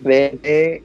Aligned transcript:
de 0.00 0.82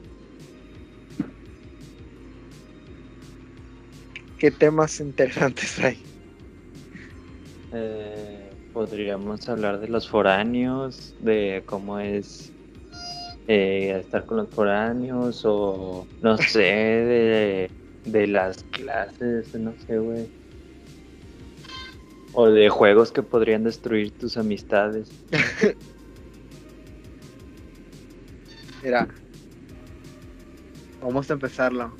qué 4.38 4.50
temas 4.50 5.00
interesantes 5.00 5.78
hay. 5.78 5.98
Eh, 7.72 8.50
podríamos 8.72 9.48
hablar 9.48 9.80
de 9.80 9.88
los 9.88 10.08
foráneos, 10.08 11.14
de 11.18 11.62
cómo 11.66 11.98
es 11.98 12.52
eh, 13.46 13.98
estar 14.00 14.24
con 14.24 14.38
los 14.38 14.48
foráneos 14.50 15.42
o 15.44 16.06
no 16.22 16.38
sé, 16.38 16.60
de, 16.60 17.70
de 18.04 18.26
las 18.26 18.62
clases, 18.64 19.54
no 19.54 19.74
sé, 19.86 19.98
güey. 19.98 20.30
O 22.32 22.46
de 22.46 22.68
juegos 22.68 23.10
que 23.10 23.22
podrían 23.22 23.64
destruir 23.64 24.12
tus 24.12 24.36
amistades. 24.36 25.10
Mira, 28.82 29.08
vamos 31.02 31.30
a 31.30 31.34
empezarlo. 31.34 31.92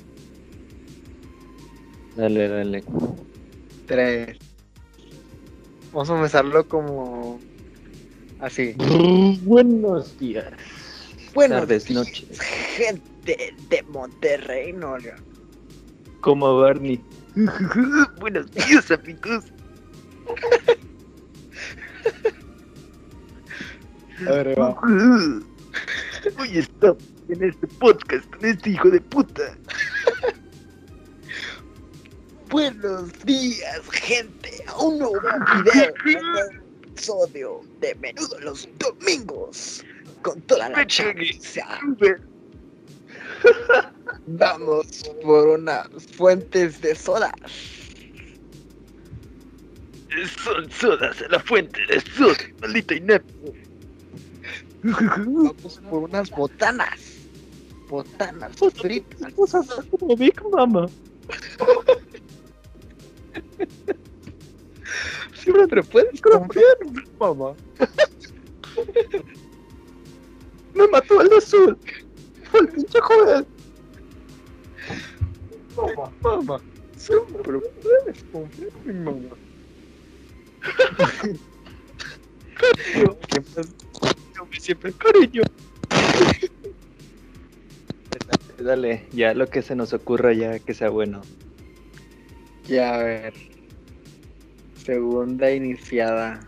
Dale, 2.15 2.47
dale. 2.47 2.83
Tres. 3.85 4.37
Vamos 5.91 6.09
a 6.09 6.15
empezarlo 6.15 6.67
como 6.67 7.39
así. 8.39 8.75
Buenos 9.43 10.17
días. 10.19 10.45
Buenas 11.33 11.61
Tardes, 11.61 11.89
noches. 11.91 12.39
gente 12.39 13.53
de 13.69 13.83
Monterrey, 13.83 14.73
no. 14.73 14.95
Como 16.21 16.59
Barney. 16.59 17.01
Buenos 18.19 18.51
días, 18.51 18.91
amigos. 18.91 19.45
A 24.27 24.31
ver, 24.31 24.59
va. 24.59 24.75
Hoy 26.39 26.59
estamos 26.59 27.03
en 27.27 27.43
este 27.43 27.67
podcast 27.67 28.25
con 28.29 28.45
este 28.45 28.69
hijo 28.69 28.89
de 28.89 29.01
puta. 29.01 29.57
Buenos 32.49 33.11
días, 33.25 33.81
gente. 33.91 34.63
A 34.67 34.77
un 34.77 34.99
nuevo 34.99 35.19
video, 35.19 35.93
un 36.05 36.91
episodio 36.91 37.59
de 37.81 37.93
Menudo 37.95 38.39
los 38.39 38.69
Domingos. 38.77 39.83
Con 40.21 40.39
toda 40.43 40.69
la 40.69 40.87
chaviza. 40.87 41.67
Vamos 44.27 45.11
por 45.21 45.45
unas 45.59 45.89
fuentes 46.15 46.79
de 46.79 46.95
sodas. 46.95 47.33
Son 50.41 50.71
sodas 50.71 51.21
a 51.21 51.27
la 51.27 51.39
fuente 51.41 51.81
de 51.87 51.99
soda, 51.99 52.37
maldito 52.61 52.93
inepto. 52.93 53.68
Vamos 54.83 55.81
por 55.89 56.03
unas 56.03 56.29
botanas. 56.29 57.27
Botanas 57.89 58.55
fritas. 58.75 59.33
como 59.89 60.15
Big 60.15 60.41
Mama. 60.51 60.87
Siempre 65.33 65.67
te 65.67 65.83
puedes 65.83 66.21
confiar, 66.21 66.77
mamá. 67.19 67.53
Me 70.73 70.87
mató 70.87 71.21
el 71.21 71.33
azul. 71.33 71.77
El 72.53 72.67
pinche 72.69 72.99
joven. 73.01 73.45
Mamá, 75.75 76.11
mamá. 76.21 76.61
Siempre 76.95 77.59
puedes 77.59 78.23
confiar 78.31 78.71
mi 78.85 78.93
mamá. 78.93 79.35
Siempre, 84.39 84.59
siempre 84.61 84.93
cariño. 84.93 85.41
Dale, 88.57 89.05
ya 89.11 89.33
lo 89.33 89.47
que 89.47 89.61
se 89.61 89.75
nos 89.75 89.91
ocurra, 89.91 90.31
ya 90.31 90.59
que 90.59 90.73
sea 90.73 90.89
bueno. 90.89 91.21
Ya, 92.65 92.95
a 92.95 93.03
ver. 93.03 93.33
Segunda 94.85 95.51
iniciada. 95.51 96.39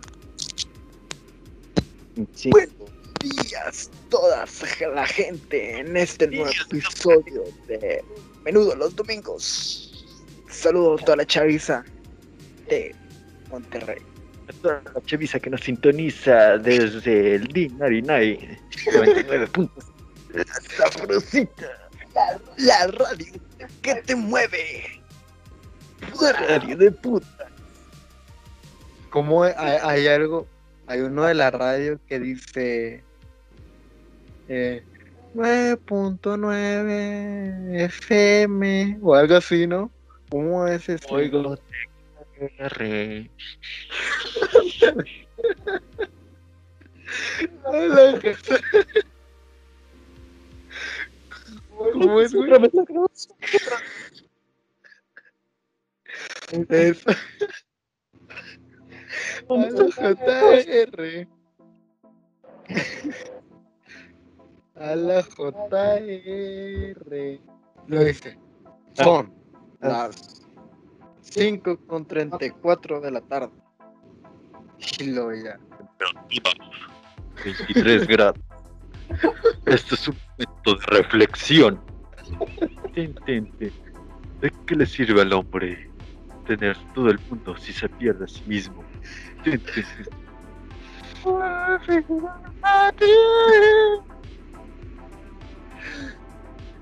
Sí. 2.34 2.50
Buenos 2.52 2.74
días, 3.20 3.92
toda 4.10 4.46
la 4.94 5.06
gente, 5.08 5.80
en 5.80 5.98
este 5.98 6.28
nuevo 6.28 6.50
episodio 6.70 7.44
de 7.68 8.04
Menudo 8.46 8.74
los 8.76 8.96
Domingos. 8.96 10.08
Saludos 10.50 11.02
a 11.02 11.06
toda 11.06 11.18
la 11.18 11.26
chaviza 11.26 11.84
de 12.70 12.96
Monterrey. 13.50 14.11
A 14.50 14.54
toda 14.62 14.82
la 14.94 15.02
chaviza 15.06 15.40
que 15.40 15.50
nos 15.50 15.62
sintoniza 15.62 16.58
desde 16.58 17.36
el 17.36 17.48
D99 17.50 18.60
99 18.94 19.48
puntos. 19.48 19.86
La 20.34 20.90
sabrosita, 20.90 21.68
la, 22.16 22.40
la 22.58 22.88
radio 22.88 23.34
que 23.82 23.96
te 23.96 24.16
mueve. 24.16 25.02
La 26.22 26.32
radio 26.34 26.78
de 26.78 26.92
puta. 26.92 27.48
Como 29.10 29.44
hay, 29.44 29.54
hay 29.58 30.06
algo, 30.08 30.46
hay 30.88 31.02
uno 31.02 31.26
de 31.26 31.34
la 31.34 31.52
radio 31.52 32.00
que 32.08 32.18
dice 32.20 33.04
eh, 34.48 34.82
9.9 35.36 37.86
FM 37.86 39.00
o 39.02 39.16
algo 39.16 39.36
así, 39.36 39.68
¿no? 39.68 39.92
¿Cómo 40.30 40.66
es 40.68 40.88
ese? 40.90 41.06
Oigo 41.10 41.58
Jesús. 48.22 48.62
¿Cómo 51.94 52.22
es, 52.22 52.34
güey? 52.34 52.52
Es... 56.70 57.04
A 59.50 59.56
la 59.56 59.90
JR. 59.92 61.28
A 64.76 64.96
la 64.96 65.24
JR. 65.24 67.40
Lo 67.88 68.04
dice. 68.04 68.38
Son 68.94 69.34
las 69.80 70.31
5 71.32 71.78
con 71.88 72.06
34 72.06 73.00
de 73.00 73.12
la 73.12 73.22
tarde. 73.22 73.52
Y 75.00 75.12
lo 75.12 75.34
ya. 75.34 75.58
23 77.44 78.08
grados. 78.08 78.40
Esto 79.66 79.96
es 79.96 80.08
un 80.08 80.18
momento 80.32 80.76
de 80.76 80.98
reflexión. 80.98 81.82
Tin, 82.94 83.16
tin, 83.26 83.52
tin. 83.58 83.72
¿De 84.42 84.52
qué 84.66 84.76
le 84.76 84.86
sirve 84.86 85.22
al 85.22 85.32
hombre 85.34 85.90
tener 86.46 86.78
todo 86.94 87.10
el 87.10 87.20
mundo 87.30 87.56
si 87.58 87.72
se 87.72 87.88
pierde 87.88 88.26
a 88.26 88.28
sí 88.28 88.44
mismo? 88.46 88.84
Tin. 89.44 89.62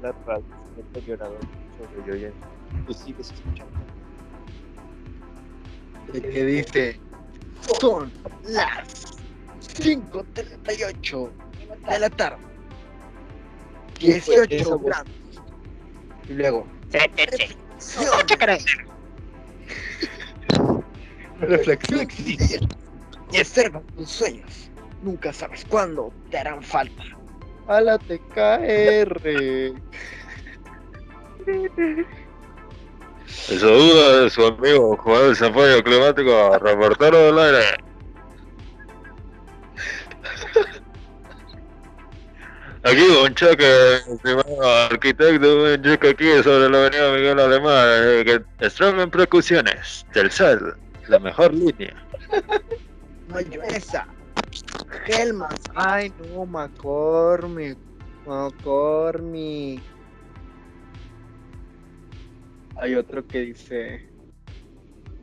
La 0.01 0.11
radio 0.25 0.45
se 0.93 1.01
llorador 1.01 1.39
sobre 1.77 2.07
yo 2.07 2.16
ya. 2.16 2.31
Tú 2.87 2.93
sigues 2.93 3.31
escuchando. 3.31 3.88
El 6.14 6.22
que 6.22 6.46
dice. 6.46 7.00
Son 7.80 8.12
las 8.44 9.18
5.38 9.80 11.30
de 11.90 12.00
la 12.00 12.09
tarde. 12.09 12.38
18 14.00 14.80
grados. 14.80 15.09
Y 16.28 16.34
luego. 16.34 16.66
Reflexión. 16.92 18.88
Reflexión. 21.40 22.08
Y 23.31 23.40
observa 23.40 23.81
tus 23.96 24.09
sueños. 24.09 24.72
Nunca 25.03 25.32
sabes 25.32 25.64
cuándo 25.66 26.12
te 26.32 26.40
harán 26.40 26.64
falta. 26.64 27.03
A 27.67 27.82
la 27.82 28.00
TKR. 28.00 29.22
El 33.49 33.59
saludo 33.59 34.23
de 34.23 34.29
su 34.29 34.46
amigo 34.46 34.96
Juan 34.97 35.23
del 35.23 35.35
Zampayo 35.35 35.84
Climático, 35.84 36.59
reportero 36.59 37.17
del 37.17 37.40
aire. 37.40 37.78
Aquí 42.84 43.02
un 43.02 43.34
choque, 43.35 43.96
estimado 43.96 44.64
arquitecto, 44.90 45.64
un 45.64 45.84
choque 45.84 46.09
aquí 46.09 46.43
sobre 46.43 46.70
la 46.70 46.78
avenida 46.79 47.11
Miguel 47.11 47.40
Alemán, 47.40 47.87
eh, 47.87 48.23
que 48.26 48.66
extremen 48.66 49.09
precauciones. 49.09 50.05
Telcel, 50.14 50.73
la 51.08 51.20
mejor 51.20 51.53
línea. 51.53 51.93
Mayonesa. 53.28 54.08
Helmas. 55.08 55.55
Ay, 55.76 56.14
no, 56.34 56.46
McCormick. 56.46 57.78
McCormick. 58.26 59.81
Hay 62.79 62.96
otro 62.96 63.26
que 63.28 63.40
dice. 63.41 64.08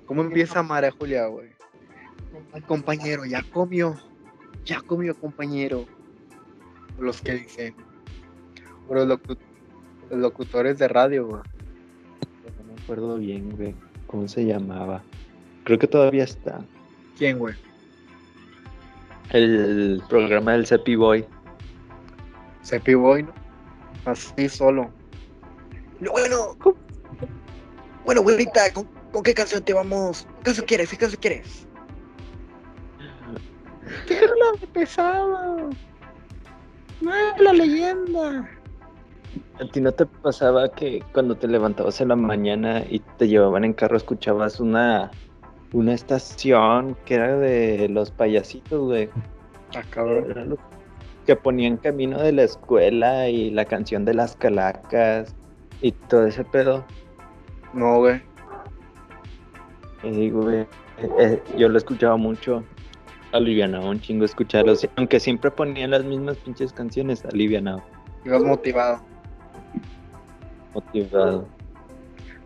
¿Cómo 0.06 0.22
empieza 0.22 0.62
María 0.62 0.90
Julia, 0.92 1.26
güey? 1.26 1.48
Ay, 2.52 2.62
compañero, 2.62 3.24
ya 3.24 3.42
comió. 3.42 3.96
Ya 4.64 4.80
comió, 4.80 5.14
compañero. 5.18 5.84
Los 6.98 7.20
que 7.20 7.34
dicen. 7.34 7.74
o 8.88 8.94
Los, 8.94 9.06
locu- 9.08 9.38
los 10.10 10.18
locutores 10.20 10.78
de 10.78 10.88
radio, 10.88 11.26
güey. 11.26 11.42
No 12.58 12.72
me 12.74 12.82
acuerdo 12.82 13.16
bien, 13.18 13.50
güey. 13.56 13.74
¿Cómo 14.06 14.28
se 14.28 14.44
llamaba? 14.44 15.02
Creo 15.64 15.78
que 15.78 15.86
todavía 15.88 16.24
está. 16.24 16.60
¿Quién, 17.18 17.38
güey? 17.38 17.54
El 19.30 20.02
programa 20.08 20.52
del 20.52 20.66
Cepi 20.66 20.94
Boy. 20.94 21.24
Sepi 22.62 22.94
Boy, 22.94 23.24
¿no? 23.24 23.32
Así 24.04 24.48
solo. 24.48 24.90
Bueno, 25.98 26.56
bueno, 28.06 28.22
güerita, 28.22 28.72
¿con, 28.72 28.88
con 29.12 29.22
qué 29.22 29.34
canción 29.34 29.62
te 29.62 29.74
vamos? 29.74 30.26
¿Qué 30.38 30.44
canción 30.44 30.66
quieres? 30.66 30.90
¿Qué 30.90 30.96
canción 30.96 31.20
quieres? 31.20 31.66
Quiero 34.06 34.32
la 34.34 34.60
de 34.60 34.66
pesado. 34.68 35.70
No 37.00 37.14
es 37.14 37.40
la 37.40 37.52
leyenda. 37.52 38.48
¿A 39.60 39.64
ti 39.72 39.80
no 39.80 39.92
te 39.92 40.06
pasaba 40.06 40.70
que 40.70 41.02
cuando 41.12 41.34
te 41.34 41.48
levantabas 41.48 42.00
en 42.00 42.08
la 42.08 42.16
mañana 42.16 42.84
y 42.88 43.00
te 43.18 43.26
llevaban 43.26 43.64
en 43.64 43.72
carro 43.72 43.96
escuchabas 43.96 44.60
una, 44.60 45.10
una 45.72 45.92
estación 45.92 46.96
que 47.04 47.14
era 47.14 47.36
de 47.36 47.88
los 47.88 48.10
payasitos, 48.12 48.80
güey? 48.80 49.08
Ah, 49.74 49.82
cabrón. 49.90 50.56
Que 51.26 51.34
ponían 51.34 51.76
camino 51.76 52.20
de 52.20 52.32
la 52.32 52.44
escuela 52.44 53.28
y 53.28 53.50
la 53.50 53.64
canción 53.64 54.04
de 54.04 54.14
las 54.14 54.36
calacas 54.36 55.34
y 55.82 55.90
todo 55.92 56.26
ese 56.26 56.44
pedo. 56.44 56.84
No, 57.76 57.98
güey. 57.98 58.22
Digo, 60.02 60.42
güey, 60.42 60.60
eh, 60.60 60.68
eh, 61.18 61.42
yo 61.58 61.68
lo 61.68 61.76
escuchaba 61.76 62.16
mucho. 62.16 62.64
Alivianaba 63.32 63.90
un 63.90 64.00
chingo 64.00 64.24
escucharlos. 64.24 64.88
Aunque 64.96 65.20
siempre 65.20 65.50
ponían 65.50 65.90
las 65.90 66.02
mismas 66.04 66.38
pinches 66.38 66.72
canciones, 66.72 67.22
alivianaba, 67.26 67.84
Ibas 68.24 68.42
motivado. 68.42 69.02
motivado. 70.72 71.46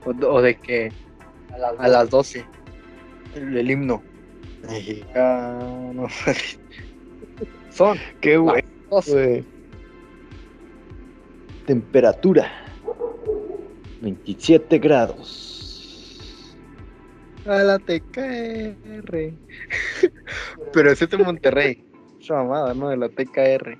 O, 0.04 0.10
o 0.26 0.42
de 0.42 0.56
que 0.56 0.92
a 1.78 1.88
las 1.88 2.10
12. 2.10 2.44
El, 3.36 3.56
el 3.56 3.70
himno. 3.70 4.02
Mexicano. 4.62 6.08
Son. 7.70 7.96
Qué 8.20 8.36
güey. 8.36 8.64
12. 8.90 9.12
güey. 9.12 9.44
Temperatura 11.66 12.50
27 14.00 14.78
grados. 14.78 16.56
A 17.46 17.58
la 17.62 17.78
TKR. 17.78 19.32
Pero 20.72 20.90
ese 20.92 21.04
es 21.04 21.10
de 21.10 21.18
Monterrey. 21.18 21.84
Esa 22.20 22.34
mamada, 22.34 22.74
¿no? 22.74 22.90
De 22.90 22.96
la 22.96 23.08
TKR. 23.08 23.78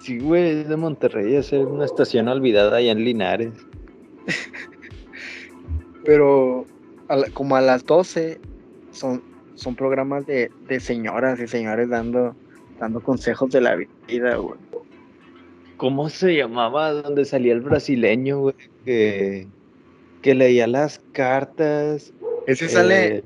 Sí, 0.00 0.18
güey, 0.18 0.60
es 0.60 0.68
de 0.68 0.76
Monterrey, 0.76 1.34
es 1.34 1.52
una 1.52 1.84
estación 1.84 2.28
olvidada 2.28 2.76
allá 2.76 2.92
en 2.92 3.04
Linares. 3.04 3.52
Pero 6.04 6.66
a 7.08 7.16
la- 7.16 7.30
como 7.30 7.56
a 7.56 7.60
las 7.60 7.84
12 7.84 8.40
son, 8.92 9.22
son 9.54 9.74
programas 9.74 10.26
de, 10.26 10.50
de 10.68 10.80
señoras 10.80 11.40
y 11.40 11.46
señores 11.48 11.88
dando, 11.88 12.34
dando 12.78 13.00
consejos 13.00 13.50
de 13.50 13.60
la 13.60 13.76
vida, 14.06 14.36
güey. 14.36 14.58
¿Cómo 15.78 16.08
se 16.08 16.36
llamaba 16.36 16.92
donde 16.92 17.24
salía 17.24 17.52
el 17.52 17.60
brasileño, 17.60 18.40
güey? 18.40 18.54
Que, 18.84 19.46
que 20.22 20.34
leía 20.34 20.66
las 20.66 21.00
cartas. 21.12 22.12
Ese 22.48 22.68
sale, 22.68 23.18
eh, 23.18 23.24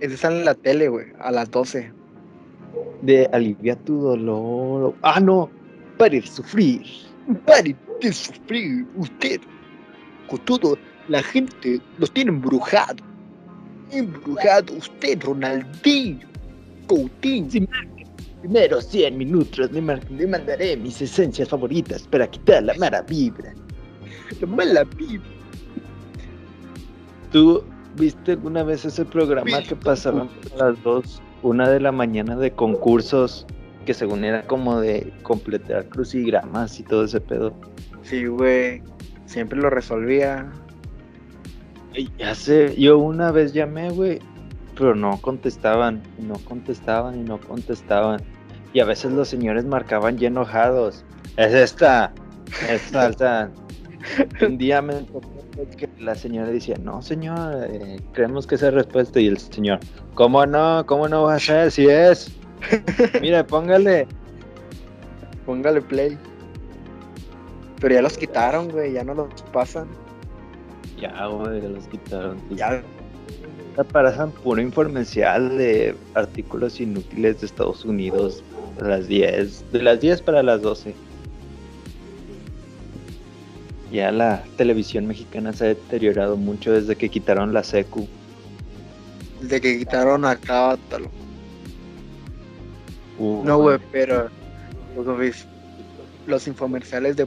ese 0.00 0.16
sale 0.16 0.40
en 0.40 0.44
la 0.44 0.54
tele, 0.54 0.88
güey, 0.88 1.06
a 1.20 1.30
las 1.30 1.50
12. 1.52 1.92
de 3.02 3.26
alivia 3.32 3.76
tu 3.76 4.00
dolor. 4.00 4.96
Ah, 5.02 5.20
no, 5.20 5.48
pare 5.96 6.20
de 6.20 6.26
sufrir. 6.26 6.82
Pare 7.46 7.76
de 8.00 8.12
sufrir, 8.12 8.84
usted. 8.96 9.40
Con 10.28 10.40
todo, 10.40 10.76
la 11.08 11.22
gente 11.22 11.80
los 11.98 12.10
tiene 12.12 12.32
embrujado. 12.32 13.04
Embrujado 13.92 14.74
usted, 14.74 15.22
Ronaldinho. 15.22 16.26
Coutinho. 16.88 17.68
Primero 18.44 18.78
100 18.78 19.16
minutos 19.16 19.70
le, 19.72 19.80
mandaré 19.80 20.76
mis 20.76 21.00
esencias 21.00 21.48
favoritas 21.48 22.06
para 22.06 22.26
quitar 22.26 22.62
la 22.62 22.74
mala 22.74 23.00
vibra. 23.00 23.54
La 24.38 24.46
mala 24.46 24.84
vida. 24.84 25.22
¿Tú 27.32 27.64
viste 27.96 28.32
alguna 28.32 28.62
vez 28.62 28.84
ese 28.84 29.06
programa 29.06 29.62
que 29.62 29.74
pasaban 29.74 30.28
a 30.52 30.64
las 30.64 30.82
2, 30.82 31.22
una 31.42 31.70
de 31.70 31.80
la 31.80 31.90
mañana 31.90 32.36
de 32.36 32.50
concursos 32.50 33.46
que 33.86 33.94
según 33.94 34.24
era 34.24 34.42
como 34.42 34.78
de 34.78 35.10
completar 35.22 35.88
crucigramas 35.88 36.78
y 36.78 36.82
todo 36.82 37.06
ese 37.06 37.22
pedo? 37.22 37.54
Sí, 38.02 38.26
güey. 38.26 38.82
Siempre 39.24 39.58
lo 39.58 39.70
resolvía. 39.70 40.52
Ay, 41.94 42.10
Ya 42.18 42.34
sé, 42.34 42.76
yo 42.76 42.98
una 42.98 43.32
vez 43.32 43.54
llamé, 43.54 43.88
güey, 43.88 44.18
pero 44.76 44.94
no 44.94 45.18
contestaban, 45.22 46.02
y 46.18 46.24
no 46.24 46.34
contestaban 46.40 47.18
y 47.18 47.22
no 47.22 47.40
contestaban. 47.40 48.33
Y 48.74 48.80
a 48.80 48.84
veces 48.84 49.12
los 49.12 49.28
señores 49.28 49.64
marcaban 49.64 50.18
ya 50.18 50.26
enojados. 50.26 51.04
Es 51.36 51.54
esta, 51.54 52.12
es 52.68 52.82
falsa. 52.92 53.50
Un 54.42 54.58
día 54.58 54.82
me 54.82 55.06
que 55.78 55.88
la 56.00 56.16
señora 56.16 56.48
decía, 56.48 56.76
no 56.82 57.00
señor, 57.00 57.68
eh, 57.70 58.00
creemos 58.12 58.46
que 58.46 58.56
esa 58.56 58.68
es 58.68 58.74
respuesta. 58.74 59.20
Y 59.20 59.28
el 59.28 59.38
señor, 59.38 59.78
¿cómo 60.14 60.44
no? 60.44 60.84
¿Cómo 60.86 61.08
no 61.08 61.22
va 61.22 61.36
a 61.36 61.38
ser? 61.38 61.70
Si 61.70 61.86
es. 61.86 62.32
Mira, 63.22 63.46
póngale. 63.46 64.08
Póngale 65.46 65.80
play. 65.80 66.18
Pero 67.80 67.94
ya 67.94 68.02
los 68.02 68.18
quitaron, 68.18 68.70
güey. 68.70 68.92
Ya 68.94 69.04
no 69.04 69.14
los 69.14 69.28
pasan. 69.52 69.86
Ya, 70.98 71.26
güey, 71.26 71.62
los 71.62 71.86
quitaron. 71.86 72.38
Ya. 72.50 72.82
Pasan 73.92 74.32
puro 74.32 74.60
informencial 74.60 75.56
de 75.58 75.94
artículos 76.14 76.80
inútiles 76.80 77.40
de 77.40 77.46
Estados 77.46 77.84
Unidos 77.84 78.42
a 78.80 78.84
las 78.84 79.08
10, 79.08 79.72
de 79.72 79.82
las 79.82 80.00
10 80.00 80.22
para 80.22 80.42
las 80.42 80.62
12. 80.62 80.94
Ya 83.92 84.10
la 84.10 84.42
televisión 84.56 85.06
mexicana 85.06 85.52
se 85.52 85.64
ha 85.64 85.68
deteriorado 85.68 86.36
mucho 86.36 86.72
desde 86.72 86.96
que 86.96 87.08
quitaron 87.08 87.52
la 87.52 87.62
secu. 87.62 88.08
Desde 89.40 89.60
que 89.60 89.78
quitaron 89.78 90.24
a 90.24 90.36
Cábatalo. 90.36 91.10
Uh, 93.18 93.42
No, 93.44 93.58
güey, 93.58 93.78
pero. 93.92 94.28
Los, 94.96 95.46
los 96.26 96.46
infomerciales 96.48 97.16
de, 97.16 97.26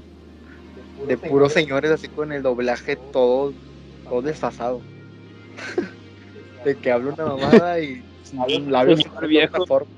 de 1.07 1.17
puros 1.17 1.53
señores 1.53 1.91
así 1.91 2.07
con 2.07 2.31
el 2.31 2.43
doblaje 2.43 2.95
todo, 3.11 3.53
todo 4.09 4.21
desfasado. 4.21 4.81
de 6.65 6.75
que 6.75 6.91
habla 6.91 7.13
una 7.13 7.25
mamada 7.25 7.79
y 7.79 8.03
señor 8.23 8.47
de 9.21 9.27
viejo. 9.27 9.55
otra 9.55 9.65
forma. 9.65 9.91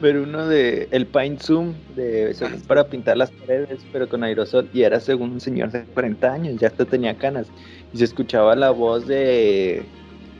Pero 0.00 0.22
uno 0.22 0.46
de 0.46 0.88
el 0.92 1.06
Paint 1.06 1.40
Zoom 1.40 1.74
de 1.96 2.32
según 2.34 2.60
para 2.62 2.84
pintar 2.86 3.16
las 3.16 3.30
paredes, 3.32 3.80
pero 3.92 4.08
con 4.08 4.22
aerosol 4.22 4.68
y 4.72 4.82
era 4.82 5.00
según 5.00 5.32
un 5.32 5.40
señor 5.40 5.72
de 5.72 5.82
40 5.82 6.32
años, 6.32 6.60
ya 6.60 6.68
hasta 6.68 6.84
tenía 6.84 7.16
canas 7.16 7.48
y 7.92 7.98
se 7.98 8.04
escuchaba 8.04 8.54
la 8.54 8.70
voz 8.70 9.06
de 9.08 9.84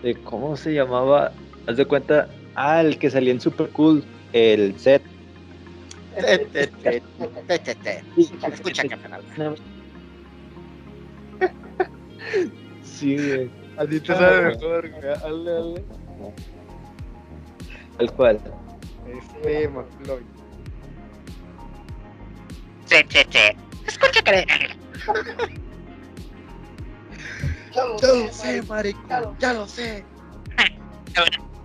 de 0.03 0.15
cómo 0.15 0.57
se 0.57 0.75
llamaba, 0.75 1.33
haz 1.67 1.77
de 1.77 1.85
cuenta, 1.85 2.29
ah, 2.55 2.81
el 2.81 2.99
que 2.99 3.11
salía 3.11 3.33
en 3.33 3.41
Super 3.41 3.69
Cool, 3.71 4.05
el 4.33 4.79
set. 4.79 5.03
Escucha. 8.53 8.83
Sí, 12.83 13.17
güey. 13.17 13.51
Así 13.77 14.01
te 14.01 14.07
sabe 14.07 14.49
mejor, 14.49 14.91
güey. 14.91 15.85
El 17.99 18.13
cual. 18.13 18.41
Este, 19.09 19.69
McFly. 19.69 20.25
Sí, 22.87 22.97
sí, 23.09 23.19
sí. 23.31 23.39
Escucha, 23.87 24.23
carnal. 24.23 24.77
Ya 27.75 27.85
lo 27.85 28.33
sé, 28.33 28.63
marico. 28.63 29.37
Ya 29.39 29.53
lo 29.53 29.67
sé. 29.67 30.05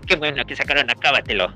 Qué 0.07 0.15
bueno 0.17 0.45
que 0.45 0.55
sacaron 0.55 0.89
Acábatelo. 0.89 1.53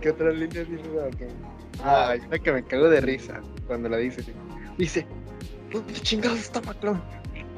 ¿Qué 0.00 0.10
otras 0.10 0.34
líneas 0.34 0.68
dice 0.68 0.88
acá? 1.00 1.26
Ah, 1.82 2.10
hay 2.10 2.20
una 2.20 2.38
que 2.38 2.52
me 2.52 2.62
cago 2.64 2.88
de 2.88 3.00
risa 3.00 3.40
cuando 3.66 3.88
la 3.88 3.96
dice. 3.96 4.22
Dice, 4.76 5.06
¿dónde 5.72 5.94
chingados 5.94 6.38
está 6.38 6.60
Macron? 6.60 7.02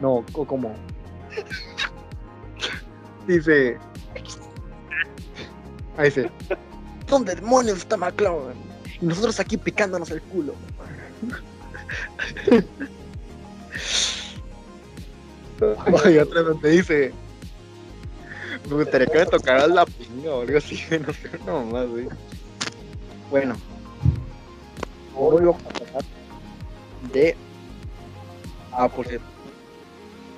No, 0.00 0.24
o 0.32 0.46
como. 0.46 0.74
dice. 3.26 3.78
Ahí 5.96 6.06
dice, 6.06 6.30
¿Dónde 7.06 7.34
demonios 7.34 7.78
está 7.78 7.96
McClone? 7.96 8.54
Y 9.00 9.06
nosotros 9.06 9.38
aquí 9.40 9.56
picándonos 9.56 10.10
el 10.10 10.22
culo. 10.22 10.54
hay 16.04 16.18
otra 16.18 16.42
donde 16.42 16.70
dice, 16.70 17.12
Me 18.68 18.76
gustaría 18.76 19.06
que 19.06 19.18
me 19.18 19.26
tocara 19.26 19.66
la 19.66 19.84
pinga 19.84 20.34
o 20.34 20.42
algo 20.42 20.58
así, 20.58 20.80
no 21.06 21.12
sé, 21.12 21.30
no 21.46 21.64
más, 21.66 21.86
güey. 21.88 22.08
Bueno, 23.30 23.54
hoy 25.14 25.54
de. 27.12 27.36
Ah, 28.72 28.88
por 28.88 29.06
cierto, 29.06 29.26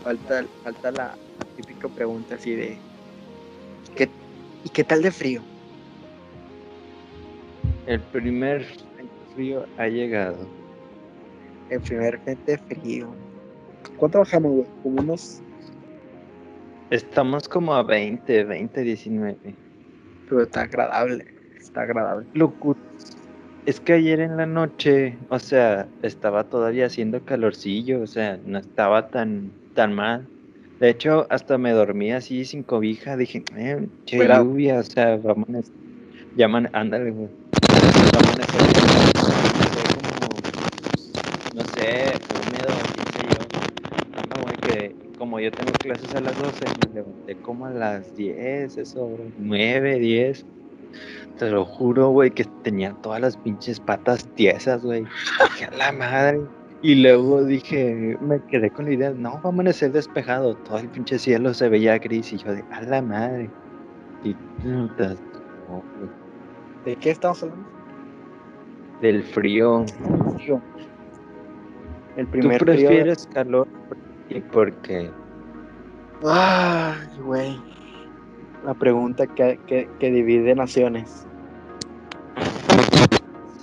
falta, 0.02 0.44
falta 0.62 0.90
la 0.90 1.14
típica 1.56 1.88
pregunta 1.88 2.34
así 2.34 2.54
de. 2.54 2.78
¿Qué, 4.64 4.68
¿Y 4.68 4.70
qué 4.70 4.84
tal 4.84 5.02
de 5.02 5.10
frío? 5.10 5.42
El 7.86 8.00
primer 8.00 8.64
frío 9.34 9.66
ha 9.78 9.88
llegado. 9.88 10.48
El 11.70 11.80
primer 11.80 12.18
frente 12.20 12.58
frío. 12.58 13.14
¿Cuánto 13.96 14.18
bajamos, 14.18 14.52
güey? 14.52 14.66
Como 14.82 15.00
unos. 15.00 15.42
Estamos 16.90 17.48
como 17.48 17.74
a 17.74 17.82
20, 17.82 18.44
20, 18.44 18.80
19. 18.82 19.36
Pero 20.28 20.42
está 20.42 20.62
agradable. 20.62 21.26
Está 21.58 21.82
agradable. 21.82 22.26
Loco, 22.34 22.76
es 23.66 23.80
que 23.80 23.94
ayer 23.94 24.20
en 24.20 24.36
la 24.36 24.46
noche, 24.46 25.16
o 25.30 25.38
sea, 25.38 25.88
estaba 26.02 26.44
todavía 26.44 26.86
haciendo 26.86 27.24
calorcillo, 27.24 28.02
o 28.02 28.06
sea, 28.06 28.38
no 28.44 28.58
estaba 28.58 29.08
tan, 29.08 29.50
tan 29.74 29.94
mal. 29.94 30.28
De 30.84 30.90
hecho, 30.90 31.26
hasta 31.30 31.56
me 31.56 31.72
dormí 31.72 32.12
así 32.12 32.44
sin 32.44 32.62
cobija. 32.62 33.16
Dije, 33.16 33.42
eh, 33.56 33.88
che 34.04 34.18
Fuera. 34.18 34.40
lluvia, 34.40 34.80
o 34.80 34.82
sea, 34.82 35.16
vamos 35.16 35.48
a... 35.48 35.60
Ya 36.36 36.46
man- 36.46 36.68
ándale, 36.74 37.10
güey. 37.10 37.30
Como, 39.94 40.12
no 41.54 41.64
sé, 41.72 42.12
húmedo. 42.28 42.68
No, 44.28 44.42
güey, 44.42 44.56
que 44.60 44.94
como 45.16 45.40
yo 45.40 45.50
tengo 45.52 45.72
clases 45.72 46.14
a 46.14 46.20
las 46.20 46.36
12, 46.36 46.66
me 46.66 46.94
levanté 46.96 47.34
como 47.36 47.64
a 47.64 47.70
las 47.70 48.14
10, 48.14 48.76
eso, 48.76 49.08
9, 49.38 49.98
10. 49.98 50.44
Te 51.38 51.48
lo 51.48 51.64
juro, 51.64 52.10
güey, 52.10 52.30
que 52.30 52.44
tenía 52.62 52.94
todas 53.02 53.22
las 53.22 53.38
pinches 53.38 53.80
patas 53.80 54.28
tiesas, 54.34 54.82
güey. 54.82 55.04
Dije, 55.54 55.64
a 55.64 55.76
la 55.78 55.92
madre. 55.92 56.40
Y 56.84 56.96
luego 56.96 57.42
dije, 57.42 58.18
me 58.20 58.42
quedé 58.42 58.68
con 58.68 58.84
la 58.84 58.92
idea, 58.92 59.10
no, 59.16 59.32
va 59.36 59.40
a 59.44 59.48
amanecer 59.48 59.90
despejado. 59.90 60.54
Todo 60.54 60.76
el 60.76 60.88
pinche 60.88 61.18
cielo 61.18 61.54
se 61.54 61.70
veía 61.70 61.96
gris 61.96 62.30
y 62.34 62.36
yo 62.36 62.52
de, 62.52 62.62
a 62.70 62.82
la 62.82 63.00
madre. 63.00 63.48
Y 64.22 64.36
¿De 66.84 66.96
qué 66.96 67.10
estamos 67.10 67.42
hablando? 67.42 67.66
del 69.00 69.22
frío. 69.22 69.86
Frío. 70.36 70.60
El 72.16 72.26
¿Tú 72.26 72.32
primer 72.32 72.60
frío. 72.60 72.76
prefieres 72.76 73.26
calor? 73.32 73.66
¿Y 74.28 74.40
por 74.40 74.70
qué? 74.82 75.10
Ay, 76.22 76.98
güey. 77.22 77.58
La 78.62 78.74
pregunta 78.74 79.26
que, 79.26 79.58
que, 79.66 79.88
que 79.98 80.10
divide 80.10 80.54
naciones. 80.54 81.26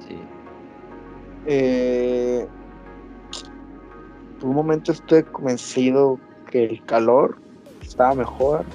Sí. 0.08 0.18
Eh, 1.46 2.31
por 4.42 4.50
un 4.50 4.56
momento 4.56 4.92
estoy 4.92 5.22
convencido 5.22 6.20
que 6.50 6.66
el 6.66 6.84
calor 6.86 7.38
estaba 7.84 8.16
mejor, 8.16 8.66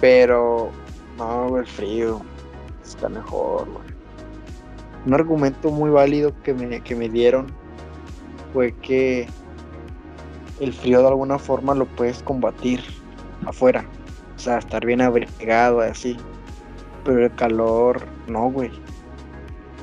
pero 0.00 0.70
no, 1.18 1.58
el 1.58 1.66
frío 1.66 2.22
está 2.82 3.10
mejor. 3.10 3.68
Un 5.04 5.14
argumento 5.14 5.70
muy 5.70 5.90
válido 5.90 6.32
que 6.42 6.54
me, 6.54 6.80
que 6.80 6.96
me 6.96 7.10
dieron 7.10 7.46
fue 8.54 8.72
que 8.72 9.28
el 10.60 10.72
frío 10.72 11.02
de 11.02 11.08
alguna 11.08 11.38
forma 11.38 11.74
lo 11.74 11.84
puedes 11.84 12.22
combatir 12.22 12.80
afuera, 13.44 13.84
o 14.34 14.38
sea, 14.38 14.58
estar 14.58 14.84
bien 14.84 15.02
abrigado 15.02 15.80
así, 15.80 16.16
pero 17.04 17.26
el 17.26 17.34
calor 17.34 18.00
no, 18.26 18.50
güey. 18.50 18.70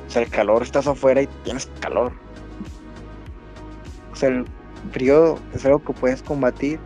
O 0.06 0.10
sea, 0.10 0.22
el 0.22 0.28
calor 0.28 0.62
estás 0.62 0.88
afuera 0.88 1.22
y 1.22 1.28
tienes 1.44 1.66
calor. 1.80 2.12
O 4.12 4.16
sea, 4.16 4.44
frío 4.92 5.38
es 5.52 5.64
algo 5.64 5.82
que 5.82 5.92
puedes 5.92 6.22
combatir 6.22 6.78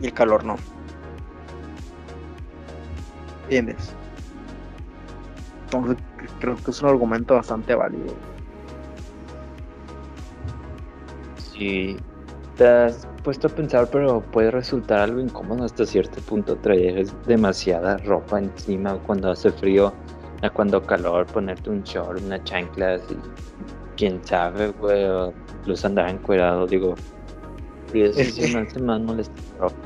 y 0.00 0.06
el 0.06 0.12
calor 0.12 0.44
no. 0.44 0.56
¿Entiendes? 3.44 3.94
Entonces 5.64 5.96
creo 6.40 6.56
que 6.56 6.70
es 6.70 6.82
un 6.82 6.88
argumento 6.88 7.34
bastante 7.34 7.74
válido. 7.74 8.14
Sí. 11.36 11.96
Te 12.56 12.66
has 12.66 13.06
puesto 13.22 13.46
a 13.46 13.50
pensar, 13.50 13.88
pero 13.90 14.20
puede 14.20 14.50
resultar 14.50 15.00
algo 15.00 15.20
incómodo 15.20 15.64
hasta 15.64 15.86
cierto 15.86 16.20
punto 16.22 16.56
traer 16.56 17.06
demasiada 17.26 17.98
ropa 17.98 18.38
encima 18.38 18.98
cuando 19.06 19.30
hace 19.30 19.52
frío, 19.52 19.92
cuando 20.54 20.82
calor, 20.82 21.26
ponerte 21.26 21.70
un 21.70 21.82
short, 21.82 22.20
una 22.20 22.42
chancla, 22.44 22.94
así. 22.94 23.16
quién 23.96 24.24
sabe, 24.24 24.68
güey, 24.68 25.04
incluso 25.68 25.86
andar 25.86 26.08
encuerado, 26.08 26.66
digo. 26.66 26.94
Es 27.92 28.16
que- 28.34 28.48
más 28.54 28.74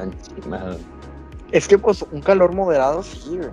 encima. 0.05 0.77
Es 1.51 1.67
pues 1.77 2.03
un 2.13 2.21
calor 2.21 2.55
moderado 2.55 3.03
sí, 3.03 3.37
güey. 3.37 3.51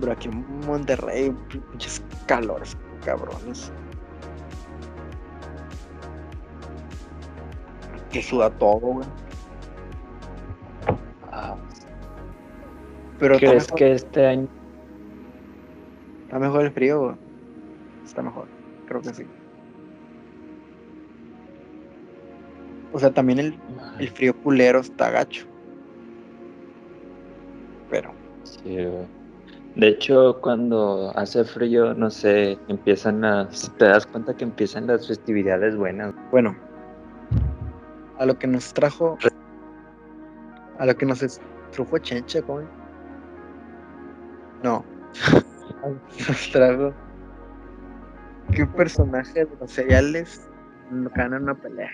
Pero 0.00 0.12
aquí 0.12 0.28
en 0.28 0.44
Monterrey, 0.66 1.32
pinches 1.48 2.02
calores, 2.26 2.76
cabrones. 3.04 3.70
Que 8.10 8.20
suda 8.20 8.50
todo, 8.50 8.80
güey. 8.80 9.06
Ah, 11.30 11.54
Pero 13.20 13.38
¿Crees 13.38 13.64
mejor, 13.66 13.78
que 13.78 13.92
este 13.92 14.26
año 14.26 14.48
está 16.24 16.40
mejor 16.40 16.62
el 16.62 16.72
frío, 16.72 17.00
güey. 17.00 17.16
Está 18.04 18.22
mejor, 18.22 18.48
creo 18.86 19.00
que 19.00 19.14
sí. 19.14 19.24
O 22.92 22.98
sea, 22.98 23.10
también 23.10 23.38
el, 23.38 23.58
el 23.98 24.08
frío 24.08 24.34
culero 24.42 24.80
está 24.80 25.10
gacho. 25.10 25.46
Pero, 27.90 28.12
Sí. 28.44 28.76
De 29.76 29.88
hecho, 29.88 30.38
cuando 30.42 31.12
hace 31.16 31.44
frío, 31.44 31.94
no 31.94 32.10
sé, 32.10 32.58
empiezan 32.68 33.22
las. 33.22 33.72
Te 33.78 33.86
das 33.86 34.04
cuenta 34.06 34.34
que 34.36 34.44
empiezan 34.44 34.86
las 34.86 35.06
festividades 35.08 35.76
buenas. 35.76 36.12
bueno. 36.30 36.54
A 38.18 38.26
lo 38.26 38.38
que 38.38 38.46
nos 38.46 38.72
trajo. 38.74 39.16
A 40.78 40.84
lo 40.86 40.94
que 40.96 41.06
nos 41.06 41.22
es- 41.22 41.40
trajo 41.70 41.98
Chencha, 41.98 42.42
¿cómo? 42.42 42.62
No. 44.62 44.84
nos 46.28 46.50
trajo. 46.52 46.92
¿Qué 48.52 48.66
personaje 48.66 49.46
de 49.46 49.56
los 49.58 49.70
seriales 49.70 50.46
gana 51.14 51.38
una 51.38 51.54
pelea? 51.54 51.90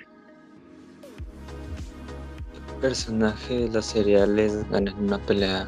Personaje 2.80 3.54
de 3.62 3.68
los 3.70 3.86
cereales 3.86 4.68
ganan 4.70 4.94
una 4.98 5.18
pelea. 5.18 5.66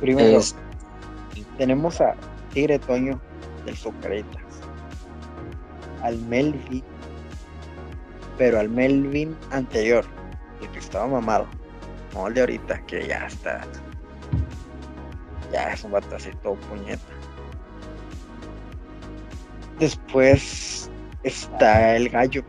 Primero, 0.00 0.38
Es- 0.38 0.56
tenemos 1.58 2.00
a 2.00 2.14
Tigre 2.52 2.78
Toño 2.78 3.20
del 3.66 3.76
Sucaritas. 3.76 4.42
Al 6.02 6.18
Melvin. 6.18 6.82
Pero 8.38 8.58
al 8.58 8.68
Melvin 8.70 9.36
anterior. 9.50 10.04
El 10.62 10.70
que 10.70 10.78
estaba 10.78 11.06
mamado. 11.06 11.46
No 12.14 12.28
el 12.28 12.34
de 12.34 12.40
ahorita, 12.40 12.84
que 12.86 13.06
ya 13.06 13.26
está. 13.26 13.62
Ya 15.52 15.72
es 15.72 15.84
un 15.84 15.92
vato 15.92 16.16
así 16.16 16.30
todo 16.42 16.54
puñeta. 16.54 17.02
Después 19.78 20.90
está 21.22 21.96
el 21.96 22.08
gallo. 22.08 22.42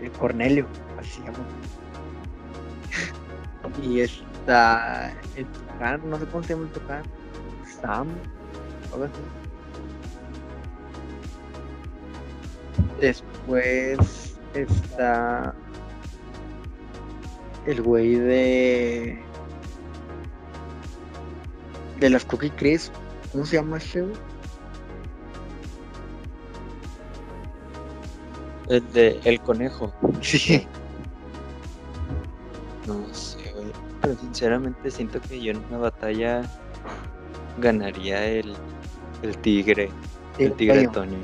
El 0.00 0.10
Cornelio, 0.12 0.66
Y 3.82 4.00
está 4.00 5.12
el 5.36 5.46
Tucán, 5.46 6.08
no 6.08 6.18
sé 6.18 6.26
cómo 6.26 6.42
se 6.44 6.50
llama 6.50 6.66
el 6.66 6.72
Tucán. 6.72 7.02
Sam, 7.80 8.08
algo 8.92 9.04
así. 9.04 9.12
Después 13.00 14.36
está 14.54 15.54
el 17.66 17.82
güey 17.82 18.14
de 18.14 19.18
de 21.98 22.10
las 22.10 22.24
Cookie 22.24 22.50
Crisp. 22.50 22.92
¿Cómo 23.32 23.44
se 23.46 23.56
llama 23.56 23.78
ese 23.78 24.02
güey? 24.02 24.14
el 28.68 28.92
de 28.92 29.20
El 29.24 29.40
Conejo. 29.40 29.92
Sí. 30.22 30.66
No 32.86 33.14
sé, 33.14 33.38
güey. 33.54 33.66
Pero 34.02 34.14
sinceramente 34.16 34.90
siento 34.90 35.20
que 35.20 35.40
yo 35.40 35.52
en 35.52 35.64
una 35.68 35.78
batalla 35.78 36.42
ganaría 37.58 38.24
el, 38.26 38.54
el 39.22 39.38
tigre. 39.38 39.88
El 40.38 40.52
tigre 40.52 40.86
Toño. 40.88 41.16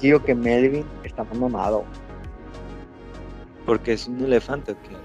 Digo 0.00 0.22
que 0.22 0.34
Melvin 0.34 0.84
está 1.04 1.24
más 1.24 1.38
mamado. 1.38 1.84
Porque 3.64 3.94
es 3.94 4.06
un 4.08 4.20
elefante 4.22 4.72
o 4.72 4.76
qué? 4.82 4.96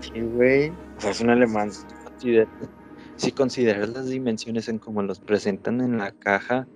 Sí, 0.00 0.20
güey. 0.20 0.70
O 0.70 1.00
sea, 1.00 1.10
es 1.10 1.20
un 1.20 1.30
alemán. 1.30 1.70
si 3.16 3.32
consideras 3.32 3.88
las 3.88 4.08
dimensiones 4.08 4.68
en 4.68 4.78
cómo 4.78 5.02
los 5.02 5.18
presentan 5.18 5.80
en 5.80 5.98
la 5.98 6.12
caja 6.12 6.68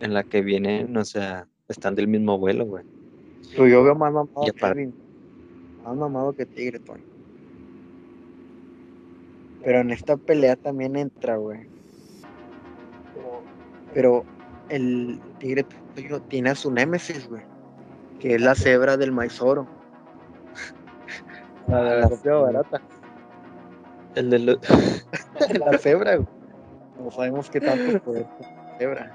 en 0.00 0.14
la 0.14 0.22
que 0.22 0.40
vienen, 0.42 0.96
o 0.96 1.04
sea, 1.04 1.46
están 1.68 1.94
del 1.94 2.08
mismo 2.08 2.38
vuelo, 2.38 2.64
güey. 2.64 2.84
Pero 3.50 3.66
yo 3.66 3.82
veo 3.82 3.94
más 3.94 4.12
mamado 4.12 4.42
Y 4.42 4.50
que 4.50 4.58
aparte- 4.58 4.82
Elvin. 4.82 4.94
Más 5.84 5.96
mamado 5.96 6.32
que 6.34 6.46
Tigre, 6.46 6.78
Toño. 6.78 7.02
Pero 9.64 9.80
en 9.80 9.90
esta 9.90 10.16
pelea 10.16 10.56
también 10.56 10.96
entra, 10.96 11.36
güey. 11.36 11.68
Pero 13.94 14.24
el 14.68 15.20
Tigre 15.38 15.66
Toño 15.94 16.22
tiene 16.22 16.50
a 16.50 16.54
su 16.54 16.70
némesis, 16.70 17.28
güey. 17.28 17.42
Que 18.20 18.34
es 18.34 18.40
la 18.40 18.54
cebra 18.54 18.96
del 18.96 19.12
maizoro. 19.12 19.66
La 21.66 21.82
de 21.82 22.00
la 22.00 22.08
copia 22.08 22.34
barata. 22.34 22.82
El 24.14 24.30
de 24.30 24.38
los... 24.38 24.58
La 25.58 25.78
cebra, 25.78 26.16
güey. 26.16 26.28
No 26.98 27.10
sabemos 27.10 27.48
qué 27.48 27.60
tanto 27.60 28.02
poder 28.02 28.26
cebra. 28.78 29.14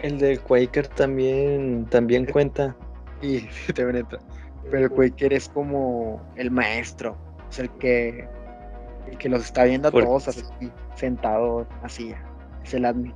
El 0.00 0.18
de 0.18 0.38
Quaker 0.38 0.88
también, 0.88 1.86
también 1.90 2.26
cuenta. 2.26 2.76
Y 3.20 3.40
sí, 3.40 3.72
también 3.74 3.98
entra. 3.98 4.18
Pero 4.70 4.84
el 4.84 4.90
Quaker 4.90 5.32
es 5.32 5.48
como 5.48 6.22
el 6.36 6.50
maestro. 6.50 7.16
Es 7.50 7.58
el 7.58 7.70
que, 7.78 8.28
el 9.10 9.18
que 9.18 9.28
los 9.28 9.42
está 9.44 9.64
viendo 9.64 9.88
a 9.88 9.90
Por- 9.90 10.04
todos 10.04 10.28
así, 10.28 10.42
sentado 10.96 11.62
en 11.62 11.82
la 11.82 11.88
silla. 11.88 12.22
Es 12.64 12.74
el 12.74 12.84
admin. 12.84 13.14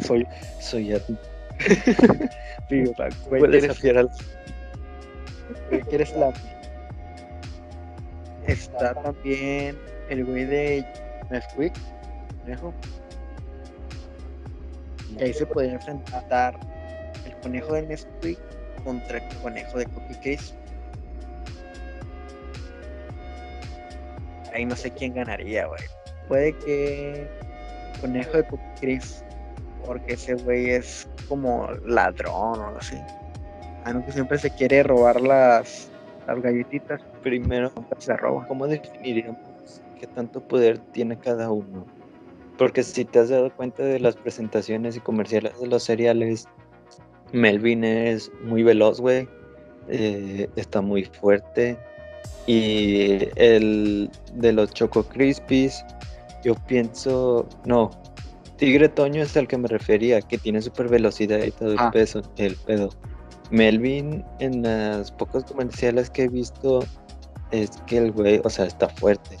Soy, 0.00 0.26
Soy 0.60 0.86
ya. 0.88 0.98
sí, 2.68 2.84
o 2.84 2.94
sea, 2.94 3.08
Puedes 3.28 3.42
Quaker 3.42 3.54
es, 3.54 3.62
desafiar 3.62 3.98
al. 3.98 4.10
Quaker 5.70 6.00
es 6.02 6.12
el 6.12 6.22
admin. 6.22 6.52
Está 8.46 8.94
también 8.94 9.78
el 10.08 10.24
güey 10.24 10.44
de 10.44 10.84
Nesquik, 11.30 11.72
conejo. 12.40 12.74
Y 15.18 15.22
ahí 15.22 15.32
se 15.32 15.46
podría 15.46 15.74
enfrentar 15.74 16.58
el 17.24 17.36
conejo 17.36 17.74
de 17.74 17.82
Nesquik 17.82 18.38
contra 18.84 19.18
el 19.18 19.36
conejo 19.38 19.78
de 19.78 19.86
Cookie 19.86 20.14
Crisp. 20.22 20.54
Ahí 24.54 24.64
no 24.64 24.76
sé 24.76 24.90
quién 24.90 25.14
ganaría, 25.14 25.66
güey. 25.66 25.80
Puede 26.28 26.52
que 26.58 27.28
conejo 28.00 28.36
de 28.36 28.46
Crisp, 28.80 29.24
porque 29.86 30.14
ese 30.14 30.34
güey 30.34 30.70
es 30.70 31.08
como 31.28 31.68
ladrón 31.86 32.60
o 32.60 32.66
algo 32.66 32.78
así. 32.78 32.96
Ah, 33.84 33.92
no, 33.92 34.04
que 34.04 34.12
siempre 34.12 34.38
se 34.38 34.50
quiere 34.50 34.82
robar 34.82 35.20
las, 35.20 35.90
las 36.26 36.40
galletitas, 36.40 37.00
Primero, 37.22 37.72
se 37.98 38.16
roba. 38.16 38.46
¿cómo 38.46 38.66
definiríamos 38.66 39.82
qué 39.98 40.06
tanto 40.08 40.40
poder 40.40 40.78
tiene 40.92 41.18
cada 41.18 41.50
uno? 41.50 41.86
Porque 42.58 42.82
si 42.82 43.04
te 43.04 43.18
has 43.18 43.28
dado 43.28 43.54
cuenta 43.54 43.82
de 43.82 43.98
las 43.98 44.16
presentaciones 44.16 44.96
y 44.96 45.00
comerciales 45.00 45.58
de 45.60 45.66
los 45.66 45.84
cereales, 45.84 46.46
Melvin 47.32 47.84
es 47.84 48.30
muy 48.44 48.62
veloz, 48.62 49.00
güey. 49.00 49.28
eh, 49.88 50.48
está 50.56 50.80
muy 50.80 51.04
fuerte. 51.04 51.76
Y 52.46 53.28
el 53.36 54.10
de 54.34 54.52
los 54.52 54.72
Choco 54.72 55.04
Crispies, 55.04 55.84
yo 56.44 56.54
pienso, 56.66 57.48
no, 57.64 57.90
Tigre 58.56 58.88
Toño 58.88 59.22
es 59.22 59.36
al 59.36 59.46
que 59.48 59.58
me 59.58 59.68
refería, 59.68 60.20
que 60.20 60.38
tiene 60.38 60.60
super 60.60 60.88
velocidad 60.88 61.42
y 61.42 61.50
todo 61.52 61.72
el 61.72 61.78
Ah. 61.78 61.90
peso, 61.92 62.22
el 62.36 62.56
pedo. 62.56 62.90
Melvin, 63.50 64.24
en 64.40 64.62
las 64.62 65.10
pocas 65.12 65.44
comerciales 65.44 66.10
que 66.10 66.22
he 66.24 66.28
visto, 66.28 66.84
es 67.50 67.70
que 67.86 67.98
el 67.98 68.12
güey, 68.12 68.40
o 68.44 68.50
sea, 68.50 68.64
está 68.66 68.88
fuerte. 68.88 69.36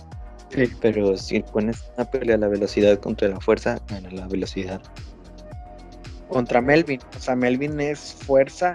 Sí. 0.54 0.64
Pero 0.80 1.16
si 1.16 1.40
pones 1.40 1.82
una 1.96 2.04
pelea 2.10 2.36
la 2.36 2.48
velocidad 2.48 2.98
contra 2.98 3.28
la 3.28 3.40
fuerza, 3.40 3.80
gana 3.88 4.10
la 4.10 4.26
velocidad. 4.28 4.80
Contra 6.28 6.60
Melvin. 6.60 7.00
O 7.16 7.20
sea, 7.20 7.34
Melvin 7.36 7.80
es 7.80 8.14
fuerza 8.20 8.74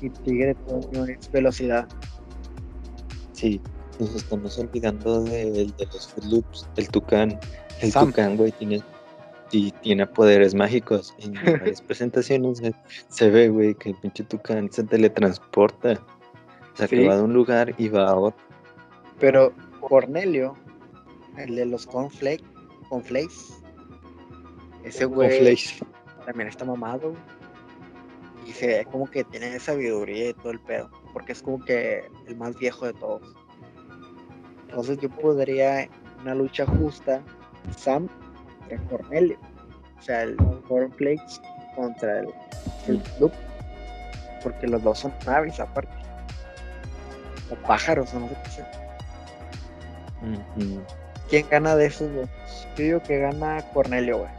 y 0.00 0.08
Tigre 0.10 0.54
Toño 0.68 1.04
es 1.06 1.30
velocidad. 1.32 1.86
Sí, 3.40 3.58
nos 3.98 4.14
estamos 4.14 4.58
olvidando 4.58 5.22
del 5.24 5.74
de 5.76 5.86
los 5.86 6.12
Loops, 6.30 6.68
el 6.76 6.88
Tucán. 6.88 7.40
El 7.80 7.90
Sam. 7.90 8.08
Tucán, 8.08 8.36
güey, 8.36 8.52
tiene, 8.52 8.82
sí, 9.50 9.72
tiene 9.80 10.06
poderes 10.06 10.54
mágicos. 10.54 11.14
En 11.20 11.32
varias 11.46 11.80
presentaciones 11.80 12.58
se, 12.58 12.74
se 13.08 13.30
ve, 13.30 13.48
güey, 13.48 13.74
que 13.74 13.90
el 13.90 13.94
pinche 13.96 14.24
Tucán 14.24 14.70
se 14.70 14.84
teletransporta. 14.84 15.92
O 16.74 16.76
sea, 16.76 16.86
Sí. 16.86 16.96
que 16.96 17.08
va 17.08 17.16
de 17.16 17.22
un 17.22 17.32
lugar 17.32 17.74
y 17.78 17.88
va 17.88 18.10
a 18.10 18.14
otro. 18.14 18.44
Pero 19.18 19.54
Cornelio, 19.80 20.54
el 21.38 21.56
de 21.56 21.64
los 21.64 21.86
cornflakes, 21.86 22.44
cornflakes 22.90 23.54
ese 24.84 25.06
güey 25.06 25.56
también 26.26 26.48
está 26.48 26.66
mamado. 26.66 27.14
Y 28.46 28.52
se 28.52 28.66
ve 28.66 28.84
como 28.84 29.10
que 29.10 29.24
tiene 29.24 29.58
sabiduría 29.58 30.30
y 30.30 30.34
todo 30.34 30.50
el 30.50 30.60
pedo. 30.60 30.90
Porque 31.12 31.32
es 31.32 31.42
como 31.42 31.64
que 31.64 32.08
el 32.28 32.36
más 32.36 32.56
viejo 32.58 32.86
de 32.86 32.92
todos. 32.94 33.22
Entonces 34.68 34.98
yo 34.98 35.10
podría, 35.10 35.88
una 36.22 36.34
lucha 36.34 36.66
justa, 36.66 37.22
Sam 37.76 38.08
contra 38.58 38.78
Cornelio. 38.88 39.38
O 39.98 40.02
sea, 40.02 40.22
el 40.22 40.36
Cornflakes 40.68 41.40
contra 41.74 42.20
el 42.20 42.28
Fruit 42.84 43.06
Loop. 43.18 43.32
Porque 44.42 44.66
los 44.66 44.82
dos 44.82 45.00
son 45.00 45.12
naves 45.26 45.60
aparte. 45.60 45.92
O 47.50 47.56
pájaros, 47.66 48.14
o 48.14 48.20
no 48.20 48.28
sé 48.28 48.36
qué 48.44 48.50
sea. 48.50 48.70
¿Quién 51.28 51.46
gana 51.50 51.76
de 51.76 51.86
esos 51.86 52.14
dos? 52.14 52.28
Yo 52.76 52.84
digo 52.84 53.02
que 53.02 53.18
gana 53.18 53.62
Cornelio, 53.72 54.18
güey. 54.18 54.30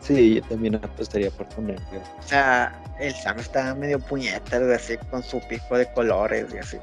Sí, 0.00 0.34
yo 0.34 0.42
también 0.42 0.74
apostaría 0.76 1.30
por 1.30 1.48
ponerlo. 1.48 1.84
O 2.18 2.22
sea, 2.22 2.78
el 2.98 3.14
Sam 3.14 3.38
está 3.38 3.74
medio 3.74 3.98
puñetas, 3.98 4.60
güey, 4.62 4.74
así 4.74 4.96
con 5.10 5.22
su 5.22 5.40
pico 5.48 5.76
de 5.76 5.90
colores 5.92 6.46
y 6.54 6.58
así. 6.58 6.78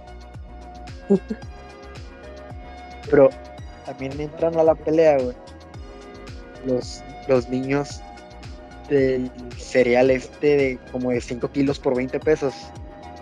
Pero 3.09 3.29
también 3.85 4.19
entran 4.19 4.57
a 4.57 4.63
la 4.63 4.75
pelea, 4.75 5.17
güey. 5.19 5.35
Los, 6.65 7.03
los 7.27 7.49
niños 7.49 8.01
del 8.89 9.31
cereal 9.57 10.11
este 10.11 10.47
de 10.57 10.79
como 10.91 11.11
de 11.11 11.19
5 11.21 11.49
kilos 11.51 11.79
por 11.79 11.95
20 11.95 12.19
pesos. 12.19 12.53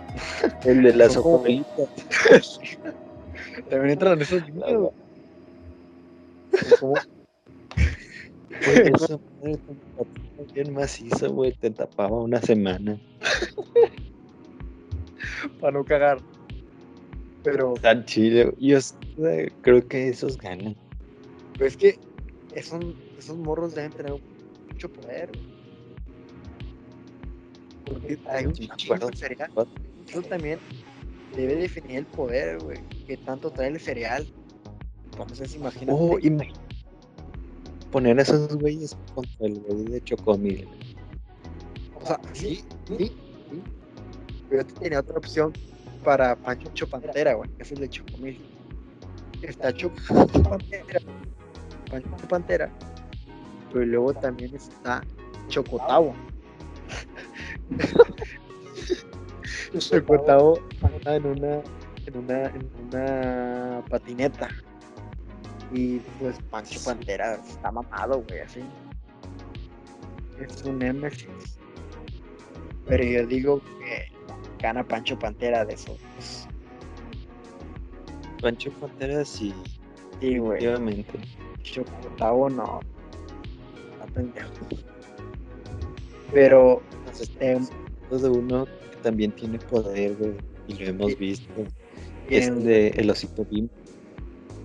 El 0.64 0.82
de 0.82 0.94
las 0.94 1.14
Son 1.14 1.22
como- 1.22 1.36
hojuelitas. 1.36 1.88
También 3.70 3.90
entran 3.90 4.20
esos 4.20 4.46
niños, 4.48 4.72
güey. 4.72 4.90
Son 6.68 6.78
como- 6.80 6.94
Güey, 8.64 8.92
esa 8.94 9.18
madre 9.42 9.56
tan- 9.66 10.50
bien 10.54 10.72
macizo, 10.74 11.32
güey, 11.32 11.52
te 11.52 11.70
tapaba 11.70 12.20
una 12.20 12.40
semana. 12.40 12.98
para 15.60 15.72
no 15.72 15.84
cagar. 15.84 16.18
Pero 17.42 17.74
Tan 17.74 18.04
chido. 18.04 18.52
Yo 18.58 18.78
eh, 19.26 19.52
creo 19.62 19.86
que 19.86 20.08
esos 20.08 20.36
ganan. 20.36 20.76
Pero 21.54 21.66
es 21.66 21.76
que 21.76 21.98
esos, 22.54 22.84
esos 23.18 23.36
morros 23.38 23.74
deben 23.74 23.92
tener 23.92 24.14
mucho 24.70 24.88
poder. 24.90 25.30
Porque 27.84 28.18
hay 28.26 28.46
un 28.46 28.52
chingo 28.52 29.08
de 29.08 29.16
cereal. 29.16 29.50
Eso 30.08 30.22
también 30.22 30.58
debe 31.36 31.56
definir 31.56 31.98
el 31.98 32.06
poder, 32.06 32.58
güey. 32.62 32.78
Que 33.06 33.16
tanto 33.16 33.50
trae 33.50 33.68
el 33.68 33.80
cereal. 33.80 34.26
Entonces, 35.12 35.54
imagínate. 35.54 35.92
Oh, 35.92 36.18
imagínate. 36.18 36.69
Poner 37.90 38.18
a 38.18 38.22
esos 38.22 38.56
güeyes 38.56 38.96
contra 39.14 39.46
el 39.46 39.60
güey 39.60 39.84
de 39.84 40.00
Chocomil. 40.02 40.68
O 42.00 42.06
sea, 42.06 42.20
sí, 42.32 42.64
sí, 42.86 42.96
sí. 42.98 43.12
Pero 44.48 44.62
yo 44.62 44.74
tenía 44.74 45.00
otra 45.00 45.18
opción 45.18 45.52
para 46.04 46.36
Pancho 46.36 46.86
Pantera, 46.88 47.34
güey. 47.34 47.50
que 47.56 47.62
Es 47.62 47.72
el 47.72 47.80
de 47.80 47.88
Chocomil. 47.88 48.40
Está 49.42 49.72
Cho- 49.72 49.92
Pancho 50.08 50.42
Pantera. 50.42 51.00
Pancho 51.90 52.28
Pantera. 52.28 52.70
Pero 53.72 53.86
luego 53.86 54.14
también 54.14 54.54
está 54.54 55.02
Chocotavo. 55.48 56.14
Chocotavo 59.78 60.58
anda 60.82 61.16
en 61.16 61.26
una, 61.26 61.62
en 62.06 62.16
una, 62.16 62.46
en 62.46 62.70
una 62.88 63.84
patineta. 63.88 64.48
Y 65.72 65.98
pues 66.18 66.38
Pancho 66.50 66.80
Pantera 66.84 67.34
está 67.34 67.70
mamado, 67.70 68.24
güey, 68.28 68.40
así. 68.40 68.60
Es 70.40 70.62
un 70.64 70.78
Nemesis. 70.78 71.58
Pero 72.86 73.04
yo 73.04 73.26
digo 73.26 73.60
que 73.60 74.10
gana 74.60 74.86
Pancho 74.86 75.18
Pantera 75.18 75.64
de 75.64 75.74
esos. 75.74 75.98
Pancho 78.40 78.70
Pantera 78.72 79.24
sí, 79.24 79.54
Sí, 80.20 80.38
güey. 80.38 80.58
efectivamente. 80.58 81.18
Chocotavo 81.62 82.48
no. 82.50 82.80
Está 83.92 84.06
pendejo. 84.12 84.48
Pero, 86.32 86.82
eh, 87.40 87.60
de 88.10 88.28
uno 88.28 88.64
que 88.66 88.96
también 89.02 89.32
tiene 89.32 89.58
poder, 89.58 90.16
güey. 90.16 90.32
Y 90.68 90.74
lo 90.74 90.90
hemos 90.90 91.18
visto. 91.18 91.52
Es 92.28 92.64
de 92.64 92.88
El 92.88 93.10
Osito 93.10 93.44
Bimbo. 93.44 93.72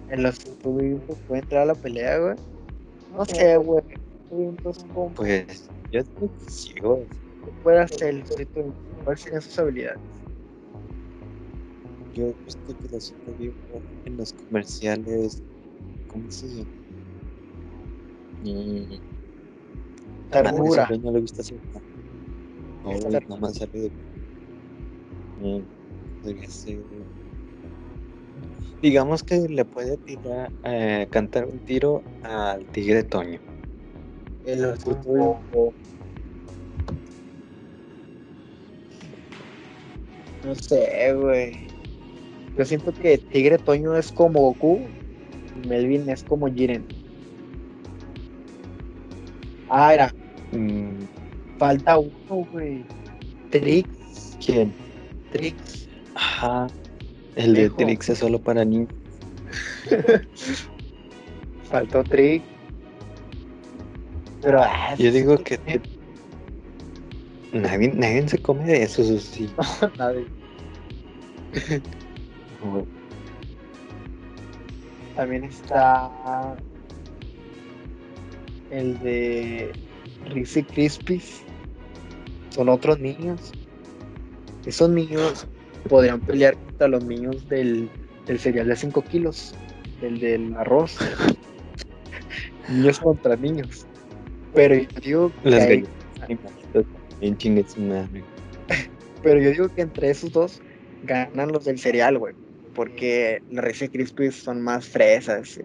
En 0.09 0.23
los 0.23 0.39
Bimbo 0.63 1.15
puede 1.27 1.41
entrar 1.41 1.63
a 1.63 1.65
la 1.65 1.75
pelea, 1.75 2.19
güey. 2.19 2.35
No 3.11 3.25
sé, 3.25 3.57
güey. 3.57 3.83
Pues 5.15 5.69
yo 5.91 6.03
que 6.03 6.29
sí, 6.47 6.73
güey. 6.81 7.05
puede 7.63 7.79
hacer 7.79 8.09
el 8.09 8.23
Bimbo. 8.53 8.73
¿Cuáles 9.03 9.21
serían 9.21 9.41
sus 9.41 9.59
habilidades? 9.59 9.99
Yo 12.13 12.27
he 12.27 12.35
visto 12.45 12.75
que 12.79 12.87
el 12.87 12.95
Osito 12.95 13.33
Bimbo 13.37 13.81
en 14.05 14.17
los 14.17 14.33
comerciales. 14.33 15.41
¿Cómo 16.07 16.29
se 16.31 16.47
llama? 16.47 16.69
Mm, 18.43 18.99
Ternura. 20.31 20.89
No 21.01 21.11
le 21.11 21.19
gusta 21.19 21.41
hacer 21.41 21.57
nada. 21.73 21.81
No, 22.83 23.09
nada 23.09 23.37
más 23.39 23.55
sale 23.55 23.71
de. 23.79 23.91
Mm, 25.41 25.63
podría 26.21 26.49
ser- 26.49 26.83
Digamos 28.81 29.23
que 29.23 29.47
le 29.49 29.65
puede 29.65 29.97
tirar, 29.97 30.51
eh, 30.63 31.07
cantar 31.09 31.45
un 31.45 31.59
tiro 31.59 32.03
al 32.23 32.65
tigre 32.65 33.03
Toño. 33.03 33.39
El 34.45 34.73
Bimbo. 34.85 35.73
No 40.43 40.53
sé, 40.53 41.13
güey. 41.13 41.67
Yo 42.57 42.63
siento 42.63 42.93
que 42.93 43.17
Tigre 43.17 43.57
Toño 43.57 43.97
es 43.97 44.11
como 44.11 44.39
Goku 44.41 44.81
y 45.63 45.67
Melvin 45.67 46.07
es 46.09 46.23
como 46.23 46.47
Jiren. 46.47 46.85
Ah, 49.69 49.93
era. 49.93 50.13
Mm, 50.51 51.05
Falta 51.57 51.97
uno, 51.97 52.47
güey. 52.51 52.85
Trix. 53.49 54.37
¿Quién? 54.45 54.73
Trix. 55.31 55.89
Ajá. 56.13 56.67
El 57.35 57.53
de. 57.53 57.69
Trix 57.69 58.09
es 58.09 58.19
solo 58.19 58.39
para 58.39 58.63
niños. 58.63 58.89
Faltó 61.69 62.03
Trix. 62.03 62.43
Pero. 64.41 64.61
ah, 64.61 64.95
Yo 64.97 65.11
digo 65.11 65.37
que 65.37 65.59
nadie, 67.51 67.89
nadie 67.93 68.27
se 68.27 68.37
come 68.37 68.63
de 68.65 68.83
eso, 68.83 69.01
eso 69.01 69.19
sí. 69.19 69.49
nadie. 69.97 70.25
También 75.15 75.45
está 75.45 76.55
el 78.71 78.99
de 78.99 79.71
Reese 80.29 80.63
Krispies. 80.63 81.41
Son 82.49 82.69
otros 82.69 82.99
niños. 82.99 83.51
Esos 84.65 84.89
niños 84.89 85.47
podrían 85.89 86.19
pelear 86.21 86.55
contra 86.55 86.87
los 86.87 87.05
niños 87.05 87.47
del, 87.49 87.89
del 88.25 88.39
cereal 88.39 88.67
de 88.67 88.75
5 88.75 89.01
kilos, 89.03 89.53
del 90.01 90.19
del 90.19 90.55
arroz. 90.55 90.97
niños 92.69 92.99
contra 92.99 93.35
niños. 93.35 93.85
Pero 94.53 94.75
yo 94.75 94.87
digo 95.01 95.31
que 95.43 95.49
Las 95.49 95.67
madre. 97.77 98.23
pero 99.23 99.41
yo 99.41 99.51
digo 99.51 99.69
que 99.69 99.81
entre 99.81 100.09
esos 100.09 100.31
dos 100.31 100.61
ganan 101.03 101.51
los 101.51 101.65
del 101.65 101.77
cereal, 101.77 102.17
güey. 102.17 102.33
Porque 102.73 103.41
los 103.51 103.63
Reese 103.63 103.89
Krispies 103.89 104.35
son 104.35 104.61
más 104.61 104.87
fresas. 104.87 105.59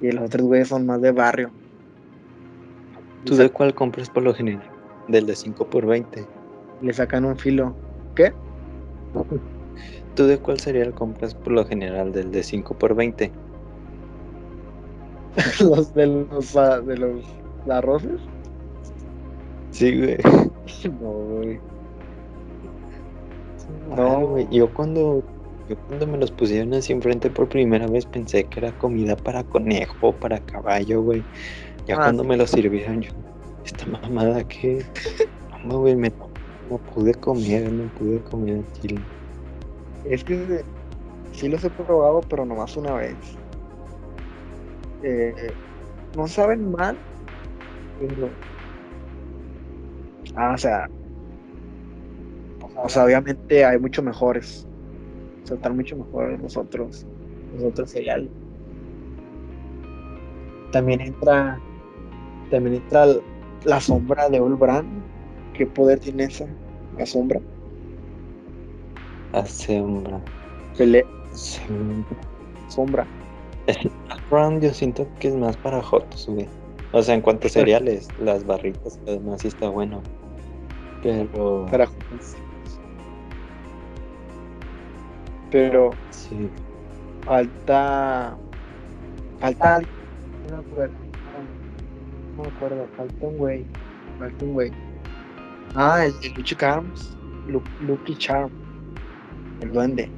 Y 0.00 0.10
los 0.10 0.24
otros 0.24 0.46
güeyes 0.46 0.68
son 0.68 0.86
más 0.86 1.00
de 1.00 1.12
barrio. 1.12 1.50
¿Tú 3.24 3.36
de 3.36 3.48
cuál 3.50 3.74
compras 3.74 4.10
por 4.10 4.22
lo 4.22 4.34
general? 4.34 4.68
Del 5.08 5.26
de 5.26 5.36
5 5.36 5.68
por 5.68 5.86
20 5.86 6.24
Le 6.80 6.92
sacan 6.92 7.24
un 7.24 7.36
filo. 7.36 7.76
¿Qué? 8.14 8.32
¿Tú 10.14 10.24
de 10.26 10.38
cuál 10.38 10.60
cereal 10.60 10.92
compras 10.94 11.34
por 11.34 11.52
lo 11.52 11.64
general? 11.64 12.12
¿Del 12.12 12.30
de 12.30 12.42
5 12.42 12.74
por 12.78 12.94
20 12.94 13.32
los 15.60 15.94
de 15.94 16.06
los, 16.06 16.56
ah, 16.56 16.80
de 16.80 16.96
los 16.98 17.24
arroces. 17.68 18.20
Sí, 19.70 19.98
güey. 19.98 20.18
No, 21.00 21.10
güey. 21.10 21.60
No, 23.96 24.26
güey. 24.26 24.48
Yo 24.50 24.72
cuando, 24.74 25.22
yo 25.68 25.76
cuando 25.86 26.06
me 26.06 26.18
los 26.18 26.30
pusieron 26.32 26.74
así 26.74 26.92
enfrente 26.92 27.30
por 27.30 27.48
primera 27.48 27.86
vez 27.86 28.04
pensé 28.06 28.44
que 28.44 28.60
era 28.60 28.76
comida 28.78 29.16
para 29.16 29.44
conejo 29.44 30.12
para 30.12 30.40
caballo, 30.40 31.02
güey. 31.02 31.24
Ya 31.86 31.96
Ah, 31.96 31.98
cuando 31.98 32.22
sí. 32.22 32.28
me 32.28 32.36
lo 32.36 32.46
sirvieron, 32.46 33.00
yo, 33.02 33.10
esta 33.64 33.86
mamada 33.86 34.44
que, 34.44 34.84
no, 35.64 35.80
güey, 35.80 35.96
me, 35.96 36.12
no 36.72 36.78
pude 36.78 37.14
comer, 37.14 37.70
no 37.70 37.88
pude 37.94 38.20
comer 38.22 38.56
en 38.56 38.72
chile. 38.72 39.00
Es 40.04 40.24
que 40.24 40.62
sí 41.32 41.48
los 41.48 41.62
he 41.64 41.70
probado, 41.70 42.20
pero 42.28 42.46
nomás 42.46 42.76
una 42.76 42.94
vez. 42.94 43.14
Eh, 45.02 45.52
no 46.16 46.26
saben 46.26 46.72
mal. 46.72 46.96
Ah, 50.34 50.52
o 50.54 50.58
sea... 50.58 50.88
O 52.84 52.88
sea, 52.88 53.04
obviamente 53.04 53.64
hay 53.64 53.78
mucho 53.78 54.02
mejores. 54.02 54.66
O 55.44 55.46
sea, 55.46 55.56
están 55.56 55.76
mucho 55.76 55.96
mejores 55.96 56.40
los 56.40 56.56
otros. 56.56 57.06
Los 57.54 57.64
otros 57.64 57.90
cereales. 57.90 58.30
También 60.72 61.00
entra... 61.02 61.60
También 62.50 62.76
entra 62.76 63.06
la 63.64 63.80
sombra 63.80 64.28
de 64.30 64.40
Olbran. 64.40 64.86
¿Qué 65.52 65.66
poder 65.66 66.00
tiene 66.00 66.24
esa? 66.24 66.46
La 66.98 67.06
sombra. 67.06 67.40
La 69.32 69.46
sombra. 69.46 70.20
Pele 70.76 71.04
sombra. 72.68 73.06
yo 74.60 74.74
siento 74.74 75.06
que 75.18 75.28
es 75.28 75.34
más 75.34 75.56
para 75.56 75.82
Jotos, 75.82 76.26
güey. 76.28 76.48
O 76.92 77.02
sea, 77.02 77.14
en 77.14 77.20
cuanto 77.22 77.46
a 77.46 77.50
cereales, 77.50 78.08
las 78.20 78.44
barritas, 78.44 78.98
además 79.06 79.40
sí 79.42 79.48
está 79.48 79.68
bueno. 79.68 80.02
Pero... 81.02 81.66
Para 81.70 81.88
Pero 85.50 85.90
Sí. 86.10 86.48
falta. 87.24 88.36
Falta. 89.40 89.80
No 89.80 90.56
me 90.56 90.62
acuerdo. 90.62 90.94
No 92.36 92.42
me 92.42 92.48
acuerdo. 92.48 92.86
Falta 92.96 93.26
un 93.26 93.36
güey. 93.38 93.66
Falta 94.18 94.44
un 94.44 94.52
güey. 94.54 94.91
Ah, 95.74 96.04
el 96.04 96.12
de 96.20 96.28
Lucky 96.30 96.54
Charms. 96.56 97.16
Lu- 97.46 97.62
Lucky 97.80 98.14
Charm. 98.16 98.50
El 99.60 99.72
duende. 99.72 100.10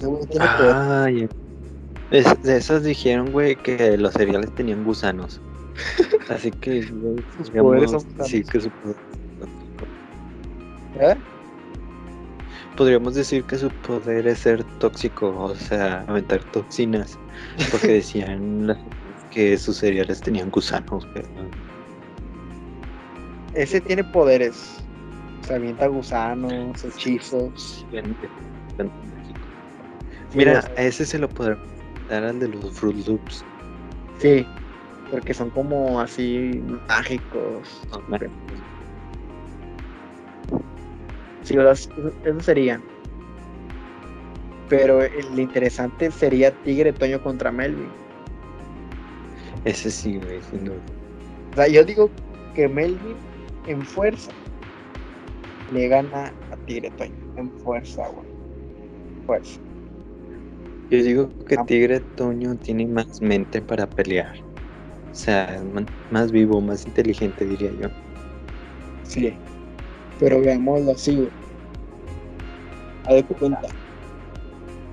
Güey. 0.00 0.22
Ah, 0.40 1.08
ya. 1.10 1.28
Es- 2.10 2.42
de 2.42 2.56
esas 2.56 2.82
dijeron, 2.84 3.30
güey, 3.32 3.56
que 3.56 3.96
los 3.98 4.12
cereales 4.14 4.54
tenían 4.54 4.84
gusanos. 4.84 5.40
Así 6.28 6.50
que 6.50 6.82
güey, 6.86 7.16
Sus 7.38 7.50
poderes 7.50 7.90
son 7.90 8.02
gusanos. 8.16 8.50
que 8.50 8.60
su 8.60 8.70
poder- 8.70 8.96
¿Eh? 11.00 11.16
Podríamos 12.76 13.14
decir 13.14 13.44
que 13.44 13.58
su 13.58 13.68
poder 13.70 14.26
es 14.26 14.38
ser 14.40 14.64
tóxico, 14.78 15.28
o 15.36 15.54
sea, 15.54 16.04
aventar 16.08 16.42
toxinas. 16.44 17.18
Porque 17.70 17.88
decían 17.94 18.76
que 19.30 19.56
sus 19.58 19.76
cereales 19.78 20.20
tenían 20.20 20.50
gusanos, 20.50 21.06
pero 21.14 21.28
Ese 23.54 23.80
tiene 23.80 24.04
poderes. 24.04 24.78
Se 25.46 25.54
avienta 25.54 25.86
gusanos, 25.86 26.84
hechizos. 26.84 27.86
Mira, 30.34 30.64
a 30.76 30.82
ese 30.82 31.04
se 31.04 31.18
lo 31.18 31.28
podrán 31.28 31.58
dar 32.08 32.24
al 32.24 32.38
de 32.38 32.48
los 32.48 32.72
Fruit 32.78 33.06
Loops. 33.06 33.44
Sí. 34.18 34.46
Porque 35.10 35.34
son 35.34 35.50
como 35.50 36.00
así 36.00 36.62
mágicos. 36.88 37.82
Sí, 41.42 41.56
eso, 41.56 42.40
serían. 42.40 42.80
Pero 44.68 45.02
el 45.02 45.36
interesante 45.36 46.12
sería 46.12 46.52
Tigre 46.62 46.92
Toño 46.92 47.20
contra 47.20 47.50
Melvin. 47.50 47.88
Ese 49.64 49.90
sí, 49.90 50.18
güey, 50.18 50.40
sin 50.48 50.66
duda. 50.66 50.76
O 51.52 51.56
sea, 51.56 51.66
yo 51.66 51.84
digo 51.84 52.08
que 52.54 52.68
Melvin 52.68 53.16
en 53.66 53.82
fuerza 53.82 54.30
le 55.72 55.88
gana 55.88 56.32
a 56.50 56.56
Tigre 56.66 56.90
Toño. 56.90 57.14
En 57.36 57.50
fuerza, 57.58 58.08
güey. 58.08 58.26
Fuerza. 59.26 59.60
Yo 60.90 61.02
digo 61.02 61.30
que. 61.46 61.56
Tigre 61.66 62.00
Toño 62.16 62.56
tiene 62.56 62.86
más 62.86 63.20
mente 63.20 63.60
para 63.62 63.88
pelear. 63.88 64.36
O 65.10 65.14
sea, 65.14 65.56
es 65.56 65.62
más 66.10 66.32
vivo, 66.32 66.60
más 66.60 66.86
inteligente, 66.86 67.44
diría 67.44 67.70
yo. 67.80 67.88
Sí. 69.04 69.32
Pero 70.18 70.40
veámoslo 70.40 70.92
así, 70.92 71.16
güey. 71.16 71.30
A 73.06 73.14
ver, 73.14 73.24
cuenta. 73.24 73.62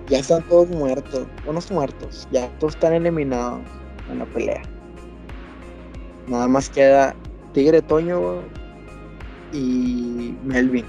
Ya 0.08 0.19
están 0.19 0.43
todos 0.43 0.69
muertos. 0.69 1.27
Unos 1.45 1.69
muertos. 1.71 2.27
Ya 2.32 2.47
todos 2.60 2.75
están 2.75 2.93
eliminados 2.93 3.62
en 4.10 4.19
la 4.19 4.25
pelea. 4.25 4.62
Nada 6.27 6.47
más 6.47 6.69
queda 6.69 7.15
Tigre 7.58 7.82
Toño 7.82 8.43
y 9.52 10.38
Melvin. 10.43 10.86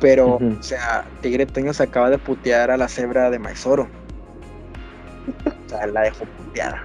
Pero, 0.00 0.36
o 0.36 0.62
sea, 0.62 1.04
Tigre 1.20 1.46
Toño 1.46 1.72
se 1.72 1.82
acaba 1.82 2.08
de 2.08 2.16
putear 2.16 2.70
a 2.70 2.76
la 2.76 2.86
cebra 2.86 3.28
de 3.28 3.40
Maizoro. 3.40 3.88
O 5.66 5.68
sea, 5.68 5.84
la 5.88 6.02
dejó 6.02 6.26
puteada. 6.26 6.80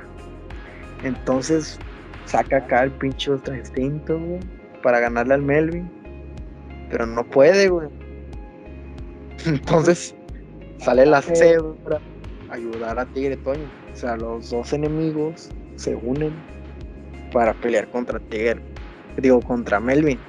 Entonces, 1.04 1.78
saca 2.26 2.58
acá 2.58 2.82
el 2.82 2.92
pinche 2.94 3.30
ultra 3.30 3.60
instinto, 3.60 4.20
güey, 4.20 4.40
para 4.82 5.00
ganarle 5.00 5.36
al 5.36 5.44
Melvin. 5.44 5.88
Pero 6.90 7.06
no 7.06 7.24
puede, 7.26 7.70
güey. 7.70 7.90
Entonces, 9.46 10.16
sale 10.80 11.06
la 11.06 11.22
cebra 11.22 12.02
a 12.50 12.56
ayudar 12.56 12.98
a 12.98 13.06
Tigre 13.06 13.38
Toño. 13.38 13.70
O 13.94 13.96
sea, 13.96 14.18
los 14.18 14.50
dos 14.50 14.74
enemigos 14.74 15.52
se 15.76 15.94
unen 15.94 16.34
para 17.34 17.54
pelear 17.54 17.88
contra 17.90 18.20
Tigre. 18.20 18.62
Digo, 19.18 19.42
contra 19.42 19.80
Melvin. 19.80 20.20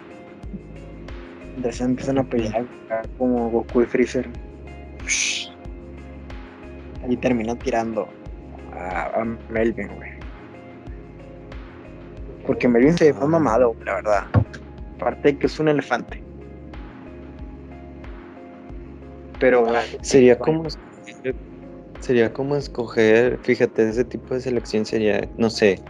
Entonces 1.57 1.81
empiezan 1.83 2.19
a 2.19 2.25
pelear 2.25 2.67
como 3.17 3.49
Goku 3.51 3.83
y 3.83 3.87
Freezer. 3.87 4.29
Y 7.09 7.17
terminan 7.19 7.59
tirando 7.59 8.09
a, 8.73 9.21
a 9.21 9.25
Melvin, 9.51 9.89
güey. 9.89 10.11
Porque 12.47 12.67
Melvin 12.67 12.97
se 12.99 13.13
más 13.13 13.29
mamado, 13.29 13.77
la 13.85 13.95
verdad. 13.95 14.25
Aparte 14.97 15.33
de 15.33 15.39
que 15.39 15.47
es 15.47 15.59
un 15.61 15.69
elefante. 15.69 16.23
Pero, 19.39 19.67
Sería 20.03 20.39
como 20.39 20.65
escoger- 20.65 21.35
sería 22.01 22.33
como 22.33 22.57
escoger, 22.57 23.39
fíjate, 23.43 23.89
ese 23.89 24.05
tipo 24.05 24.35
de 24.35 24.41
selección 24.41 24.85
sería, 24.87 25.29
no 25.37 25.51
sé, 25.51 25.81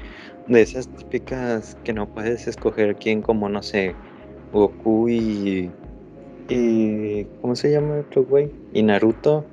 de 0.46 0.62
esas 0.62 0.90
típicas 0.90 1.76
que 1.83 1.92
no 1.92 2.11
puedes 2.12 2.46
escoger 2.48 2.96
quién 2.98 3.22
como, 3.22 3.48
no 3.48 3.62
sé, 3.62 4.00
Goku 4.52 5.09
y 5.09 5.76
y 6.48 7.26
¿cómo 7.40 7.57
se 7.57 7.70
llama 7.72 7.94
el 7.96 8.00
otro 8.02 8.24
güey? 8.24 8.59
Y 8.70 8.83
Naruto 8.85 9.52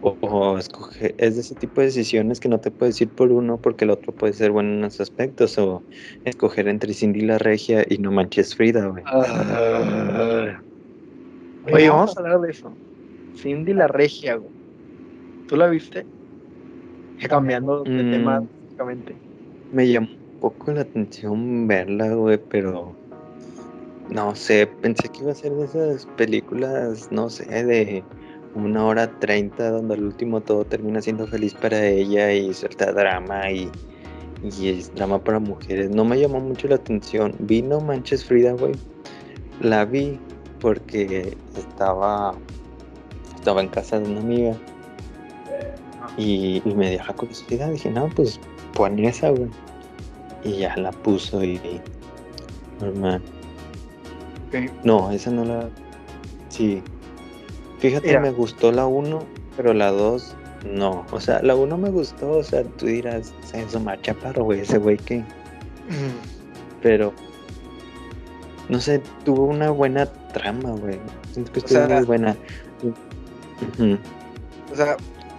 o, 0.00 0.18
o 0.22 0.58
escoger, 0.58 1.14
es 1.18 1.36
de 1.36 1.42
ese 1.42 1.56
tipo 1.56 1.80
de 1.82 1.88
decisiones 1.88 2.40
que 2.40 2.48
no 2.50 2.60
te 2.60 2.70
puedes 2.72 3.00
ir 3.02 3.14
por 3.14 3.32
uno 3.32 3.60
porque 3.60 3.84
el 3.86 3.90
otro 3.92 4.14
puede 4.16 4.32
ser 4.34 4.52
bueno 4.52 4.70
en 4.72 4.78
unos 4.78 5.00
aspectos 5.00 5.58
o 5.58 5.86
escoger 6.24 6.68
entre 6.68 6.94
Cindy 6.94 7.22
la 7.22 7.38
Regia 7.38 7.84
y 7.88 7.98
No 7.98 8.12
Manches 8.12 8.54
Frida, 8.56 8.86
güey. 8.88 9.08
Oye, 11.62 11.88
vamos 11.90 12.16
a 12.16 12.20
hablar 12.20 12.40
de 12.40 12.50
eso. 12.50 12.78
Cindy 13.34 13.74
la 13.74 13.88
regia, 13.88 14.36
güey. 14.36 14.54
¿Tú 15.46 15.56
la 15.56 15.68
viste? 15.68 16.08
Cambiando 17.28 17.86
de 17.94 18.04
Mm. 18.04 18.04
tema, 18.04 18.40
básicamente. 18.66 19.20
Me 19.70 19.86
llamó 19.88 20.08
poco 20.40 20.72
la 20.72 20.82
atención 20.82 21.68
verla, 21.68 22.14
güey, 22.14 22.38
pero 22.38 22.94
no 24.10 24.34
sé, 24.34 24.66
pensé 24.66 25.08
que 25.08 25.20
iba 25.20 25.32
a 25.32 25.34
ser 25.34 25.52
de 25.52 25.64
esas 25.64 26.06
películas, 26.16 27.08
no 27.12 27.30
sé, 27.30 27.44
de 27.64 28.02
una 28.54 28.84
hora 28.84 29.18
treinta, 29.20 29.70
donde 29.70 29.94
al 29.94 30.04
último 30.04 30.40
todo 30.40 30.64
termina 30.64 31.00
siendo 31.00 31.26
feliz 31.26 31.54
para 31.54 31.86
ella 31.86 32.32
y 32.32 32.52
suelta 32.52 32.92
drama 32.92 33.50
y, 33.50 33.70
y 34.42 34.68
es 34.68 34.92
drama 34.94 35.22
para 35.22 35.38
mujeres. 35.38 35.90
No 35.90 36.04
me 36.04 36.18
llamó 36.18 36.40
mucho 36.40 36.66
la 36.68 36.76
atención. 36.76 37.34
Vi 37.38 37.62
No 37.62 37.80
Manches 37.80 38.24
Frida, 38.24 38.52
güey. 38.52 38.72
La 39.60 39.84
vi 39.84 40.18
porque 40.60 41.36
estaba, 41.56 42.34
estaba 43.36 43.60
en 43.60 43.68
casa 43.68 44.00
de 44.00 44.10
una 44.10 44.20
amiga 44.20 44.56
y, 46.16 46.62
me 46.74 46.90
dio 46.90 47.04
la 47.06 47.14
curiosidad. 47.14 47.70
Dije, 47.70 47.90
no, 47.90 48.08
pues 48.08 48.40
pon 48.74 48.98
esa, 48.98 49.30
güey. 49.30 49.48
Y 50.44 50.58
ya 50.58 50.76
la 50.76 50.90
puso 50.90 51.42
y. 51.44 51.60
Normal. 52.80 53.22
Ok. 54.48 54.70
No, 54.84 55.10
esa 55.10 55.30
no 55.30 55.44
la. 55.44 55.68
Sí. 56.48 56.82
Fíjate, 57.78 58.08
Mira. 58.08 58.20
me 58.20 58.30
gustó 58.30 58.72
la 58.72 58.86
1, 58.86 59.22
pero 59.56 59.72
la 59.72 59.90
2 59.90 60.36
no. 60.66 61.06
O 61.10 61.20
sea, 61.20 61.42
la 61.42 61.54
1 61.54 61.78
me 61.78 61.90
gustó, 61.90 62.30
o 62.32 62.42
sea, 62.42 62.64
tú 62.64 62.86
dirás, 62.86 63.32
es 63.54 63.74
Omar 63.74 64.00
Chaparro, 64.02 64.44
güey, 64.44 64.60
ese 64.60 64.78
güey 64.78 64.96
que. 64.96 65.24
Pero. 66.82 67.12
No 68.68 68.78
sé, 68.80 69.02
tuvo 69.24 69.46
una 69.46 69.70
buena 69.70 70.06
trama, 70.32 70.70
güey. 70.70 70.98
Siento 71.32 71.52
que 71.52 71.58
estuvo 71.60 71.88
muy 71.88 72.04
buena. 72.04 72.36
O 74.72 74.76
sea, 74.76 74.96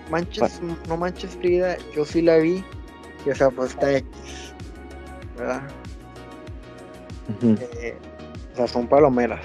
manches, 0.09 0.61
no 0.89 0.97
manches 0.97 1.31
Frida, 1.37 1.77
yo 1.95 2.03
sí 2.05 2.21
la 2.21 2.37
vi. 2.37 2.63
Y 3.25 3.29
o 3.29 3.35
sea, 3.35 3.49
pues 3.49 3.71
está 3.71 3.97
X. 3.97 4.50
¿Verdad? 5.41 5.61
Eh, 7.41 7.95
o 8.53 8.55
sea, 8.55 8.67
son 8.67 8.87
palomeras. 8.87 9.43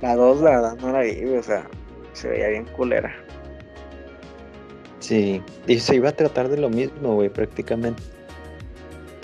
La 0.00 0.16
2, 0.16 0.40
la 0.40 0.50
verdad, 0.50 0.76
no 0.80 0.92
la 0.92 1.00
vi, 1.00 1.24
o 1.24 1.42
sea, 1.42 1.66
se 2.14 2.28
veía 2.28 2.48
bien 2.48 2.64
culera. 2.76 3.14
Sí, 5.00 5.42
y 5.66 5.78
se 5.78 5.96
iba 5.96 6.08
a 6.08 6.12
tratar 6.12 6.48
de 6.48 6.56
lo 6.56 6.70
mismo, 6.70 7.16
güey, 7.16 7.28
prácticamente. 7.28 8.02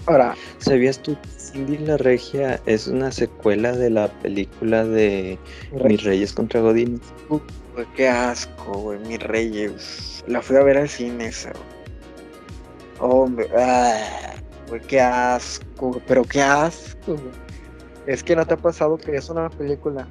Ahora, 0.04 0.34
¿Sabías 0.58 0.98
tú 0.98 1.16
que 1.22 1.28
Cindy 1.38 1.78
la 1.78 1.96
Regia 1.96 2.60
es 2.66 2.86
una 2.86 3.10
secuela 3.10 3.72
de 3.72 3.88
la 3.88 4.08
película 4.20 4.84
de 4.84 5.38
Mis 5.84 6.04
Reyes 6.04 6.34
contra 6.34 6.60
Godines? 6.60 7.00
güey, 7.28 7.40
qué 7.96 8.08
asco, 8.08 8.72
güey, 8.74 8.98
mi 8.98 9.16
reyes. 9.16 10.22
La 10.26 10.42
fui 10.42 10.56
a 10.56 10.62
ver 10.62 10.76
al 10.76 10.88
cine 10.90 11.28
esa, 11.28 11.52
güey. 11.52 11.64
Hombre, 12.98 13.48
ah, 13.56 14.34
güey, 14.70 14.80
qué 14.82 15.00
asco, 15.00 16.00
pero 16.06 16.24
qué 16.24 16.40
asco, 16.42 17.14
güey. 17.16 17.30
Es 18.06 18.22
que 18.24 18.34
no 18.34 18.46
te 18.46 18.54
ha 18.54 18.56
pasado 18.56 18.96
que 18.96 19.14
es 19.14 19.28
una 19.28 19.50
película, 19.50 20.08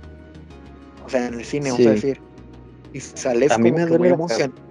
o 1.06 1.10
sea, 1.10 1.26
en 1.28 1.34
el 1.34 1.46
cine, 1.46 1.72
vamos 1.72 1.88
a 1.88 1.90
Sí. 1.90 1.96
decir, 1.96 2.22
y 2.94 3.00
sales 3.00 3.52
A 3.52 3.58
mí 3.58 3.72
como 3.72 3.84
me 3.86 3.92
que 3.92 3.98
muy 3.98 4.08
emocionado. 4.10 4.62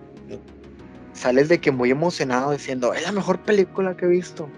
Sales 1.12 1.48
de 1.48 1.58
que 1.60 1.72
muy 1.72 1.90
emocionado 1.90 2.52
diciendo, 2.52 2.94
es 2.94 3.02
la 3.02 3.10
mejor 3.10 3.40
película 3.40 3.96
que 3.96 4.04
he 4.04 4.08
visto. 4.08 4.48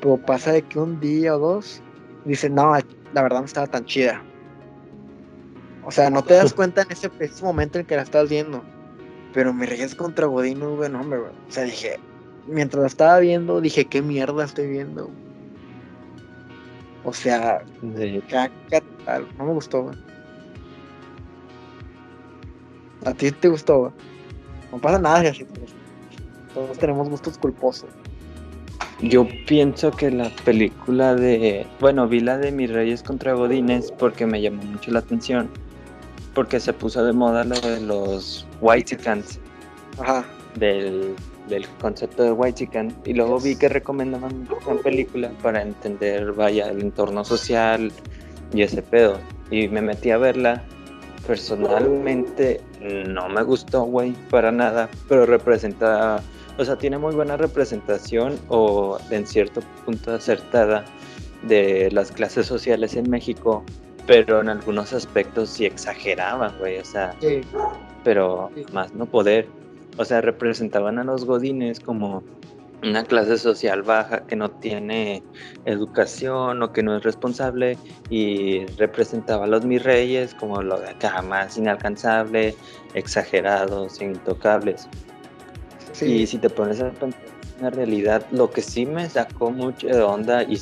Pero 0.00 0.16
pasa 0.16 0.50
de 0.52 0.62
que 0.62 0.78
un 0.80 0.98
día 0.98 1.36
o 1.36 1.38
dos 1.38 1.80
dices, 2.24 2.50
no, 2.50 2.74
la 3.12 3.22
verdad 3.22 3.38
no 3.40 3.44
estaba 3.46 3.68
tan 3.68 3.84
chida. 3.84 4.20
O 5.84 5.90
sea, 5.92 6.10
no 6.10 6.22
te 6.22 6.34
das 6.34 6.52
cuenta 6.54 6.82
en 6.82 6.88
ese 6.90 7.08
preciso 7.10 7.44
momento 7.44 7.78
en 7.78 7.86
que 7.86 7.94
la 7.94 8.02
estás 8.02 8.28
viendo. 8.28 8.64
Pero 9.32 9.52
me 9.52 9.66
Reyes 9.66 9.94
contra 9.94 10.26
Godino, 10.26 10.76
güey, 10.76 10.90
no, 10.90 11.00
hombre, 11.00 11.20
güey. 11.20 11.30
O 11.30 11.52
sea, 11.52 11.64
dije, 11.64 11.98
mientras 12.46 12.80
la 12.80 12.86
estaba 12.86 13.18
viendo, 13.18 13.60
dije, 13.60 13.84
¿qué 13.86 14.02
mierda 14.02 14.44
estoy 14.44 14.68
viendo? 14.68 15.10
O 17.04 17.12
sea, 17.12 17.62
caca 18.30 18.82
tal. 19.04 19.28
No 19.38 19.44
me 19.44 19.52
gustó, 19.52 19.82
güey. 19.82 19.96
¿A 23.04 23.12
ti 23.12 23.30
te 23.30 23.48
gustó, 23.48 23.78
güey? 23.80 23.92
No 24.72 24.78
pasa 24.78 24.98
nada 24.98 25.20
si 25.20 25.26
así 25.26 25.44
te. 25.44 25.60
Todos 26.54 26.78
tenemos 26.78 27.08
gustos 27.08 27.36
culposos. 27.36 27.90
Yo 29.02 29.26
pienso 29.46 29.90
que 29.90 30.10
la 30.10 30.30
película 30.44 31.14
de. 31.14 31.66
Bueno, 31.80 32.08
vi 32.08 32.20
la 32.20 32.38
de 32.38 32.52
Mis 32.52 32.70
Reyes 32.70 33.02
contra 33.02 33.34
Godines 33.34 33.92
porque 33.92 34.24
me 34.24 34.40
llamó 34.40 34.62
mucho 34.62 34.90
la 34.90 35.00
atención. 35.00 35.50
Porque 36.34 36.58
se 36.58 36.72
puso 36.72 37.04
de 37.04 37.12
moda 37.12 37.44
lo 37.44 37.60
de 37.60 37.80
los 37.80 38.46
White 38.60 38.98
Ajá. 39.98 40.24
del, 40.56 41.14
del 41.48 41.66
concepto 41.80 42.22
de 42.22 42.32
White 42.32 42.68
Y 43.04 43.12
luego 43.14 43.38
vi 43.38 43.56
que 43.56 43.68
recomendaban 43.68 44.48
una 44.66 44.80
película 44.80 45.30
para 45.42 45.62
entender, 45.62 46.32
vaya, 46.32 46.68
el 46.70 46.80
entorno 46.80 47.24
social 47.24 47.92
y 48.52 48.62
ese 48.62 48.82
pedo. 48.82 49.18
Y 49.50 49.68
me 49.68 49.82
metí 49.82 50.10
a 50.10 50.18
verla. 50.18 50.62
Personalmente 51.26 52.60
no 53.08 53.28
me 53.28 53.42
gustó, 53.42 53.84
güey, 53.84 54.12
para 54.30 54.52
nada. 54.52 54.88
Pero 55.08 55.26
representa, 55.26 56.22
o 56.58 56.64
sea, 56.64 56.76
tiene 56.76 56.98
muy 56.98 57.14
buena 57.14 57.36
representación 57.36 58.38
o 58.48 58.98
en 59.10 59.26
cierto 59.26 59.60
punto 59.84 60.12
acertada 60.14 60.84
de 61.42 61.90
las 61.92 62.10
clases 62.12 62.46
sociales 62.46 62.94
en 62.96 63.08
México. 63.10 63.64
Pero 64.06 64.40
en 64.42 64.50
algunos 64.50 64.92
aspectos 64.92 65.48
sí 65.48 65.64
exageraban, 65.64 66.52
güey. 66.58 66.78
O 66.78 66.84
sea, 66.84 67.14
Sí. 67.20 67.40
pero 68.02 68.50
Sí. 68.54 68.64
más 68.72 68.92
no 68.94 69.06
poder. 69.06 69.48
O 69.96 70.04
sea, 70.04 70.20
representaban 70.20 70.98
a 70.98 71.04
los 71.04 71.24
godines 71.24 71.80
como 71.80 72.22
una 72.82 73.04
clase 73.04 73.38
social 73.38 73.82
baja 73.82 74.26
que 74.26 74.36
no 74.36 74.50
tiene 74.50 75.22
educación 75.64 76.62
o 76.62 76.72
que 76.72 76.82
no 76.82 76.96
es 76.96 77.02
responsable 77.02 77.78
y 78.10 78.66
representaba 78.78 79.44
a 79.44 79.46
los 79.46 79.64
mis 79.64 79.82
reyes 79.82 80.34
como 80.34 80.60
lo 80.62 80.78
de 80.78 80.90
acá 80.90 81.22
más 81.22 81.56
inalcanzable, 81.56 82.54
exagerados, 82.94 84.00
intocables. 84.00 84.86
Sí. 85.92 86.06
Y 86.06 86.26
si 86.26 86.38
te 86.38 86.50
pones 86.50 86.80
a 86.80 86.90
pensar 86.90 87.20
en 87.56 87.62
la 87.62 87.70
realidad, 87.70 88.26
lo 88.30 88.50
que 88.50 88.60
sí 88.60 88.84
me 88.84 89.08
sacó 89.08 89.50
mucho 89.50 89.86
de 89.86 90.02
onda 90.02 90.42
y, 90.42 90.60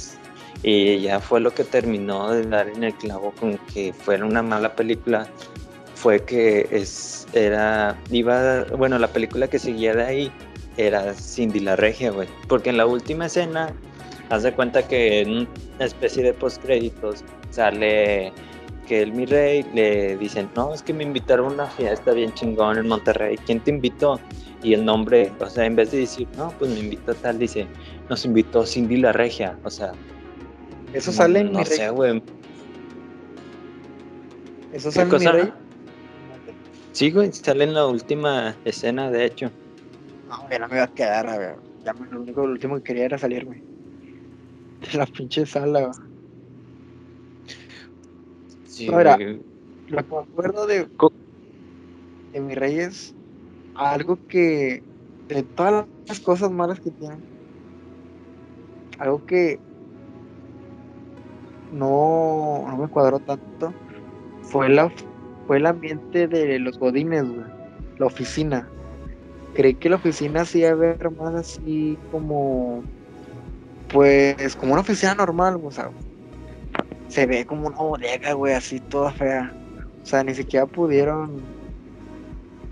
y 0.63 1.01
ya 1.01 1.21
fue 1.21 1.41
lo 1.41 1.53
que 1.53 1.65
terminó 1.65 2.31
de 2.31 2.45
dar 2.45 2.69
en 2.69 2.85
el 2.85 2.95
clavo 2.95 3.33
con 3.41 3.59
que 3.73 3.93
fuera 3.93 4.25
una 4.25 4.43
mala 4.43 4.77
película, 4.77 5.27
fue 6.03 6.19
que 6.25 6.67
es, 6.73 7.29
era, 7.33 7.97
iba, 8.11 8.65
bueno, 8.77 8.99
la 8.99 9.07
película 9.07 9.47
que 9.47 9.61
seguía 9.61 9.95
de 9.95 10.03
ahí 10.03 10.33
era 10.77 11.15
Cindy 11.15 11.61
la 11.61 11.77
Regia, 11.77 12.11
güey. 12.11 12.27
Porque 12.49 12.71
en 12.71 12.77
la 12.77 12.87
última 12.87 13.27
escena, 13.27 13.73
haz 14.29 14.43
de 14.43 14.53
cuenta 14.53 14.83
que 14.89 15.21
en 15.21 15.31
una 15.77 15.85
especie 15.85 16.25
de 16.25 16.33
postcréditos 16.35 17.23
sale 17.51 18.33
que 18.89 19.01
el 19.03 19.13
mi 19.13 19.27
rey 19.27 19.65
le 19.75 20.17
dicen, 20.17 20.51
no, 20.57 20.75
es 20.75 20.83
que 20.83 20.93
me 20.93 21.05
invitaron 21.05 21.53
a 21.53 21.55
una 21.55 21.67
fiesta 21.67 22.11
bien 22.11 22.35
chingón 22.35 22.79
en 22.79 22.89
Monterrey. 22.89 23.39
¿Quién 23.47 23.61
te 23.61 23.71
invitó? 23.71 24.19
Y 24.61 24.75
el 24.75 24.85
nombre, 24.85 25.31
o 25.39 25.47
sea, 25.49 25.67
en 25.67 25.77
vez 25.77 25.93
de 25.93 25.99
decir, 25.99 26.27
no, 26.37 26.53
pues 26.59 26.69
me 26.73 26.81
invitó 26.81 27.15
tal, 27.15 27.39
dice, 27.39 27.69
nos 28.09 28.25
invitó 28.25 28.67
Cindy 28.67 28.97
la 28.97 29.13
Regia. 29.13 29.57
O 29.63 29.71
sea, 29.71 29.93
Eso 30.93 31.13
no- 31.13 31.17
sale 31.17 31.41
en 31.41 31.53
no 31.53 31.61
mi 31.61 31.65
sé, 31.65 31.77
rey. 31.87 31.95
güey. 31.95 32.23
Eso 34.73 34.89
¿Qué 34.89 34.95
sale 34.97 35.11
en 35.17 35.19
mi 35.21 35.27
rey. 35.27 35.53
Sí, 36.93 37.11
güey, 37.11 37.33
sale 37.33 37.65
en 37.65 37.75
la 37.75 37.87
última 37.87 38.55
escena, 38.65 39.11
de 39.11 39.25
hecho. 39.25 39.51
No, 40.29 40.49
ya 40.51 40.59
no 40.59 40.69
me 40.69 40.77
iba 40.77 40.85
a 40.85 40.95
quedar, 40.95 41.27
a 41.27 41.39
ver. 41.39 41.57
Ya 41.85 41.95
lo 41.95 42.21
único, 42.21 42.47
lo 42.47 42.53
último 42.53 42.77
que 42.77 42.83
quería 42.83 43.07
era 43.07 43.19
salirme. 43.19 43.63
De 44.81 44.99
la 44.99 45.07
pinche 45.07 45.47
sala, 45.47 45.81
güey. 45.81 45.93
Sí, 48.67 48.89
Ahora, 48.89 49.17
güey. 49.17 49.41
Lo 49.89 50.07
que 50.07 50.15
me 50.15 50.21
acuerdo 50.21 50.67
de, 50.67 50.89
de 52.33 52.41
mi 52.41 52.55
rey 52.55 52.79
es 52.79 53.15
algo 53.75 54.19
que, 54.29 54.83
de 55.29 55.43
todas 55.43 55.87
las 56.07 56.21
cosas 56.21 56.51
malas 56.51 56.81
que 56.81 56.91
tiene, 56.93 57.19
algo 58.99 59.25
que 59.27 59.59
no, 61.73 62.65
no 62.69 62.77
me 62.77 62.89
cuadró 62.89 63.19
tanto, 63.19 63.75
fue, 64.43 64.69
la, 64.69 64.93
fue 65.47 65.59
el 65.59 65.67
ambiente 65.67 66.29
de 66.29 66.59
los 66.59 66.79
godines, 66.79 67.25
güey, 67.29 67.47
la 67.99 68.07
oficina. 68.07 68.69
Creí 69.55 69.75
que 69.75 69.91
la 69.91 69.97
oficina 69.97 70.45
sí 70.45 70.61
iba 70.61 70.71
a 70.71 70.75
ver 70.75 71.11
más 71.11 71.35
así 71.35 71.99
como, 72.11 72.83
pues, 73.93 74.57
como 74.57 74.73
una 74.73 74.81
oficina 74.83 75.15
normal, 75.15 75.57
güey, 75.59 75.69
o 75.69 75.71
sea, 75.71 75.91
se 77.09 77.27
ve 77.27 77.45
como 77.45 77.69
una 77.69 77.77
bodega, 77.77 78.33
güey, 78.33 78.55
así 78.55 78.81
toda 78.81 79.13
fea. 79.13 79.53
O 80.03 80.07
sea, 80.07 80.25
ni 80.25 80.35
siquiera 80.35 80.67
pudieron, 80.67 81.43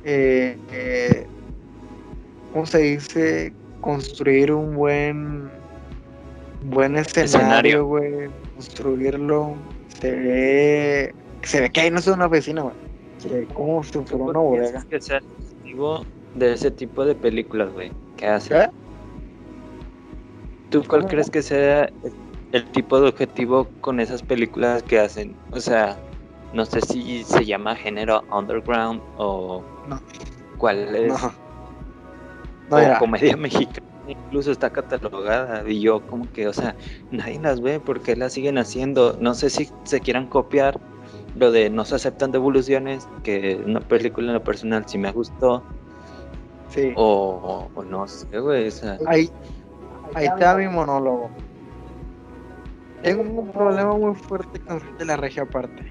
eh, 0.04 0.56
eh, 0.72 1.26
¿cómo 2.52 2.64
se 2.66 2.78
dice? 2.78 3.52
Construir 3.82 4.52
un 4.52 4.74
buen, 4.74 5.50
buen 6.64 6.96
escenario, 6.96 7.24
Escenario. 7.24 7.86
güey. 7.86 8.30
Construirlo. 8.54 9.54
Se 10.00 10.10
ve, 10.10 11.14
se 11.48 11.60
ve 11.60 11.70
que 11.70 11.80
ahí 11.80 11.90
no 11.90 11.98
es 11.98 12.06
una 12.06 12.26
oficina, 12.26 12.62
güey. 12.62 12.74
Se 13.18 13.28
ve 13.28 13.46
como 13.52 13.82
si 13.82 13.92
fuera 13.92 14.16
una 14.16 14.24
¿Por 14.24 14.32
qué 14.32 14.38
bodega. 14.60 14.86
que 14.88 15.00
sea 15.00 15.18
el 15.18 15.24
objetivo 15.38 16.04
de 16.34 16.52
ese 16.52 16.70
tipo 16.70 17.04
de 17.04 17.14
películas, 17.14 17.72
güey? 17.72 17.92
¿Qué 18.16 18.26
hacen? 18.26 18.58
¿Qué? 18.58 18.68
¿Tú 20.70 20.84
cuál 20.86 21.06
crees 21.06 21.30
que 21.30 21.42
sea 21.42 21.90
el- 22.52 22.64
tipo 22.72 23.00
de 23.00 23.08
objetivo 23.08 23.68
con 23.80 24.00
esas 24.00 24.22
películas 24.22 24.82
que 24.82 24.98
hacen? 25.00 25.34
O 25.52 25.60
sea, 25.60 25.98
no 26.52 26.64
sé 26.64 26.80
si 26.80 27.24
se 27.24 27.44
llama 27.44 27.74
género 27.76 28.22
underground 28.32 29.00
o 29.18 29.62
No. 29.88 30.00
cuál 30.58 30.94
es. 30.94 31.08
No. 31.08 31.16
o 31.28 31.32
No, 32.70 32.76
mira, 32.78 32.98
comedia 32.98 33.36
mexicana 33.36 33.86
incluso 34.06 34.50
está 34.50 34.70
catalogada 34.70 35.68
y 35.68 35.80
yo 35.80 36.00
como 36.06 36.30
que, 36.32 36.48
o 36.48 36.52
sea, 36.52 36.74
nadie 37.12 37.38
las 37.40 37.60
ve 37.60 37.78
porque 37.80 38.16
las 38.16 38.32
siguen 38.32 38.58
haciendo. 38.58 39.16
No 39.20 39.34
sé 39.34 39.50
si 39.50 39.68
se 39.84 40.00
quieran 40.00 40.26
copiar 40.26 40.78
lo 41.36 41.50
de 41.52 41.70
no 41.70 41.84
se 41.84 41.94
aceptan 41.94 42.32
devoluciones, 42.32 43.08
que 43.22 43.62
una 43.64 43.80
película 43.80 44.28
en 44.28 44.34
lo 44.34 44.44
personal 44.44 44.84
sí 44.86 44.98
me 44.98 45.12
gustó, 45.12 45.64
sí. 46.68 46.92
o, 46.96 47.70
o- 47.74 47.80
o 47.80 47.84
no 47.84 48.06
sé, 48.06 48.38
güey, 48.38 48.68
o 48.68 48.70
sea, 48.70 48.98
Ahí, 49.06 49.30
ahí 50.14 50.26
está 50.26 50.56
mi 50.56 50.68
monólogo. 50.68 51.30
Tengo 53.02 53.22
un 53.22 53.50
problema 53.50 53.94
muy 53.94 54.14
fuerte 54.14 54.58
con 54.60 54.82
de 54.98 55.04
la 55.04 55.16
regia 55.16 55.42
aparte. 55.44 55.84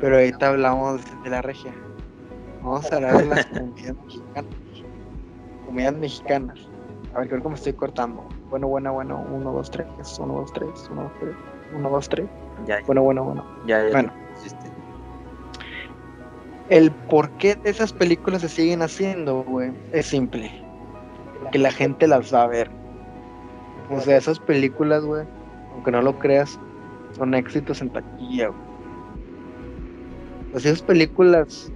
Pero 0.00 0.16
ahorita 0.16 0.48
hablamos 0.48 1.00
de 1.22 1.30
la 1.30 1.42
regia. 1.42 1.76
Vamos 2.60 2.90
a 2.90 2.96
hablar 2.96 3.18
de 3.18 3.26
las 3.26 3.46
comidas 3.46 3.94
mexicanas. 4.04 4.54
Comidas 5.64 5.94
mexicanas. 5.94 6.68
A 7.14 7.20
ver, 7.20 7.28
creo 7.28 7.42
que 7.42 7.48
me 7.48 7.54
estoy 7.54 7.72
cortando. 7.74 8.28
Bueno, 8.50 8.66
bueno, 8.66 8.92
bueno. 8.94 9.24
Uno, 9.30 9.52
dos, 9.52 9.70
tres. 9.70 9.86
Uno, 10.18 10.40
dos, 10.40 10.52
tres. 10.52 10.88
Uno, 10.90 11.02
dos, 11.04 11.12
tres. 11.20 11.36
Uno, 11.72 11.88
dos, 11.90 12.08
tres. 12.08 12.28
ya, 12.66 12.80
Bueno, 12.86 13.02
bueno, 13.02 13.24
bueno. 13.24 13.46
ya, 13.64 13.84
ya 13.84 13.90
bueno. 13.92 14.12
El 16.68 16.90
por 16.90 17.30
qué 17.32 17.58
esas 17.64 17.92
películas 17.92 18.40
se 18.42 18.48
siguen 18.48 18.82
haciendo, 18.82 19.42
güey, 19.42 19.72
es 19.92 20.06
simple. 20.06 20.50
Que 21.50 21.58
la 21.58 21.70
gente 21.70 22.06
las 22.06 22.32
va 22.32 22.44
a 22.44 22.46
ver. 22.46 22.70
O 23.90 24.00
sea, 24.00 24.16
esas 24.16 24.38
películas, 24.38 25.04
güey, 25.04 25.26
aunque 25.74 25.90
no 25.90 26.00
lo 26.00 26.18
creas, 26.18 26.58
son 27.16 27.34
éxitos 27.34 27.82
en 27.82 27.90
taquilla, 27.90 28.48
güey. 28.48 28.60
Si 30.62 30.68
esas 30.68 30.82
películas 30.82 31.72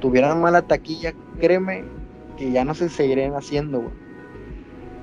tuvieran 0.00 0.40
mala 0.40 0.62
taquilla, 0.62 1.12
créeme 1.40 1.84
que 2.36 2.50
ya 2.50 2.64
no 2.64 2.74
se 2.74 2.88
seguirían 2.88 3.34
haciendo, 3.34 3.80
güey. 3.80 3.92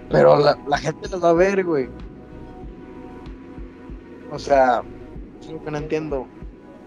Pero 0.10 0.38
la, 0.38 0.58
la 0.68 0.78
gente 0.78 1.10
las 1.10 1.24
va 1.24 1.30
a 1.30 1.34
ver, 1.34 1.63
güey. 1.63 1.89
O 4.32 4.39
sea, 4.39 4.82
es 5.42 5.52
lo 5.52 5.63
que 5.63 5.72
no 5.72 5.78
entiendo. 5.78 6.28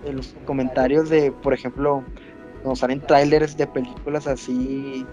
De 0.04 0.12
los 0.12 0.35
comentarios 0.44 1.09
de, 1.09 1.32
por 1.32 1.52
ejemplo, 1.52 2.04
cuando 2.62 2.76
salen 2.76 3.00
trailers 3.00 3.56
de 3.56 3.66
películas 3.66 4.26
así, 4.26 5.06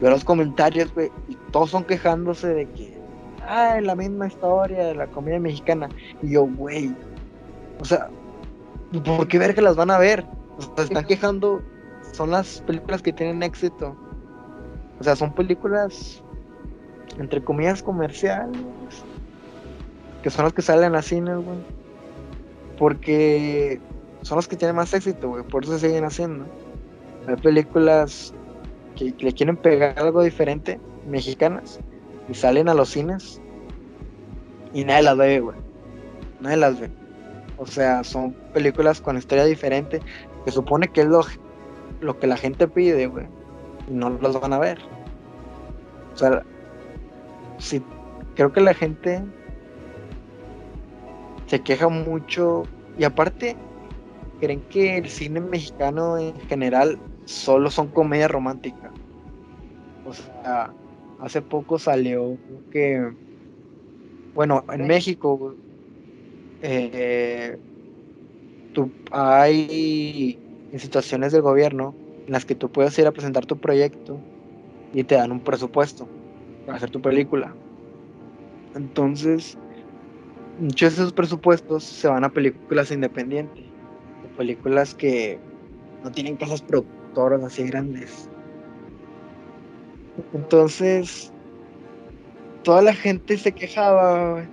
veo 0.00 0.10
los 0.10 0.24
comentarios, 0.24 0.92
güey, 0.94 1.10
y 1.28 1.36
todos 1.52 1.70
son 1.70 1.84
quejándose 1.84 2.48
de 2.48 2.66
que, 2.70 2.98
ah, 3.46 3.78
es 3.78 3.84
la 3.84 3.94
misma 3.94 4.26
historia 4.26 4.86
de 4.86 4.94
la 4.94 5.06
comida 5.06 5.38
mexicana. 5.38 5.88
Y 6.22 6.32
yo, 6.32 6.46
güey, 6.46 6.94
o 7.80 7.84
sea, 7.84 8.08
¿por 9.04 9.28
qué 9.28 9.38
ver 9.38 9.54
que 9.54 9.62
las 9.62 9.76
van 9.76 9.90
a 9.90 9.98
ver? 9.98 10.24
O 10.58 10.62
sea, 10.62 10.74
se 10.76 10.82
están 10.84 11.04
quejando, 11.04 11.62
son 12.12 12.30
las 12.30 12.60
películas 12.62 13.02
que 13.02 13.12
tienen 13.12 13.42
éxito. 13.42 13.96
O 15.00 15.04
sea, 15.04 15.16
son 15.16 15.32
películas, 15.34 16.22
entre 17.18 17.42
comillas, 17.42 17.82
comerciales, 17.82 18.56
que 20.22 20.30
son 20.30 20.44
las 20.44 20.52
que 20.52 20.62
salen 20.62 20.84
en 20.84 20.92
las 20.92 21.06
cines, 21.06 21.36
güey. 21.36 21.58
Porque 22.78 23.80
son 24.22 24.36
los 24.36 24.48
que 24.48 24.56
tienen 24.56 24.76
más 24.76 24.94
éxito, 24.94 25.28
güey, 25.28 25.42
por 25.44 25.64
eso 25.64 25.78
siguen 25.78 26.04
haciendo. 26.04 26.46
Hay 27.26 27.36
películas 27.36 28.32
que, 28.96 29.14
le 29.18 29.32
quieren 29.32 29.56
pegar 29.56 29.98
algo 29.98 30.22
diferente, 30.22 30.80
mexicanas, 31.08 31.80
y 32.28 32.34
salen 32.34 32.68
a 32.68 32.74
los 32.74 32.90
cines 32.90 33.40
y 34.72 34.84
nadie 34.84 35.02
las 35.02 35.16
ve, 35.16 35.40
güey. 35.40 35.56
Nadie 36.40 36.56
las 36.56 36.80
ve. 36.80 36.90
O 37.58 37.66
sea, 37.66 38.02
son 38.04 38.32
películas 38.54 39.00
con 39.00 39.16
historia 39.16 39.44
diferente, 39.44 40.00
que 40.44 40.50
supone 40.50 40.88
que 40.88 41.02
es 41.02 41.06
lo, 41.06 41.22
lo 42.00 42.18
que 42.18 42.26
la 42.26 42.36
gente 42.36 42.66
pide, 42.68 43.06
güey, 43.06 43.26
y 43.88 43.92
no 43.92 44.10
los 44.10 44.40
van 44.40 44.52
a 44.52 44.58
ver. 44.58 44.78
O 46.14 46.16
sea, 46.16 46.42
sí, 47.58 47.82
creo 48.34 48.52
que 48.52 48.60
la 48.60 48.74
gente 48.74 49.22
se 51.46 51.60
queja 51.60 51.88
mucho 51.88 52.64
y 52.98 53.04
aparte 53.04 53.56
creen 54.42 54.60
que 54.70 54.96
el 54.98 55.08
cine 55.08 55.40
mexicano 55.40 56.18
en 56.18 56.34
general 56.48 56.98
solo 57.26 57.70
son 57.70 57.86
comedia 57.86 58.26
romántica. 58.26 58.90
O 60.04 60.12
sea, 60.12 60.74
hace 61.20 61.40
poco 61.40 61.78
salió 61.78 62.36
que, 62.72 63.08
bueno, 64.34 64.64
en 64.72 64.88
México 64.88 65.54
eh, 66.60 67.56
tú, 68.74 68.90
hay 69.12 70.36
situaciones 70.76 71.30
del 71.30 71.42
gobierno 71.42 71.94
en 72.26 72.32
las 72.32 72.44
que 72.44 72.56
tú 72.56 72.68
puedes 72.68 72.98
ir 72.98 73.06
a 73.06 73.12
presentar 73.12 73.46
tu 73.46 73.58
proyecto 73.58 74.18
y 74.92 75.04
te 75.04 75.14
dan 75.14 75.30
un 75.30 75.38
presupuesto 75.38 76.08
para 76.66 76.78
hacer 76.78 76.90
tu 76.90 77.00
película. 77.00 77.54
Entonces, 78.74 79.56
muchos 80.58 80.96
de 80.96 81.02
esos 81.02 81.12
presupuestos 81.12 81.84
se 81.84 82.08
van 82.08 82.24
a 82.24 82.28
películas 82.32 82.90
independientes, 82.90 83.71
películas 84.36 84.94
que 84.94 85.38
no 86.02 86.10
tienen 86.10 86.36
casas 86.36 86.62
productoras 86.62 87.42
así 87.42 87.64
grandes. 87.64 88.28
Entonces, 90.34 91.32
toda 92.62 92.82
la 92.82 92.94
gente 92.94 93.38
se 93.38 93.52
quejaba 93.52 94.44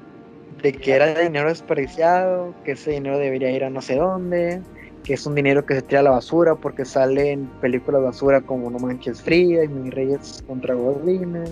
de 0.62 0.74
que 0.74 0.94
era 0.94 1.14
dinero 1.20 1.50
desperdiciado, 1.50 2.54
que 2.64 2.72
ese 2.74 2.92
dinero 2.92 3.18
debería 3.18 3.52
ir 3.52 3.64
a 3.64 3.70
no 3.70 3.82
sé 3.82 3.96
dónde, 3.96 4.62
que 5.04 5.14
es 5.14 5.26
un 5.26 5.36
dinero 5.36 5.66
que 5.66 5.76
se 5.76 5.82
tira 5.82 6.02
a 6.02 6.04
la 6.04 6.12
basura 6.12 6.56
porque 6.56 6.86
salen 6.86 7.48
películas 7.62 8.04
basura 8.04 8.42
como 8.42 8.70
No 8.70 8.80
Manches 8.80 9.22
Fría 9.22 9.64
y 9.64 9.68
Mi 9.68 9.90
Reyes 9.90 10.44
contra 10.48 10.76
Godina. 10.76 11.44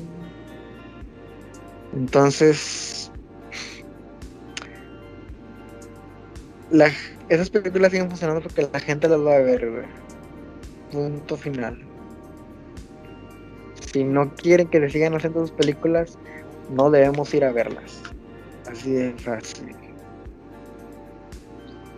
Entonces, 1.94 3.12
la- 6.70 6.92
esas 7.30 7.50
películas 7.50 7.92
siguen 7.92 8.10
funcionando 8.10 8.42
porque 8.42 8.68
la 8.72 8.80
gente 8.80 9.08
las 9.08 9.20
va 9.20 9.36
a 9.36 9.40
ver. 9.40 9.86
Punto 10.92 11.36
final. 11.38 11.78
Si 13.92 14.04
no 14.04 14.34
quieren 14.36 14.68
que 14.70 14.80
le 14.80 14.90
sigan 14.90 15.16
haciendo 15.16 15.42
sus 15.42 15.52
películas, 15.52 16.18
no 16.70 16.90
debemos 16.90 17.34
ir 17.34 17.44
a 17.44 17.52
verlas. 17.52 18.02
Así 18.66 18.92
de 18.92 19.14
fácil. 19.14 19.76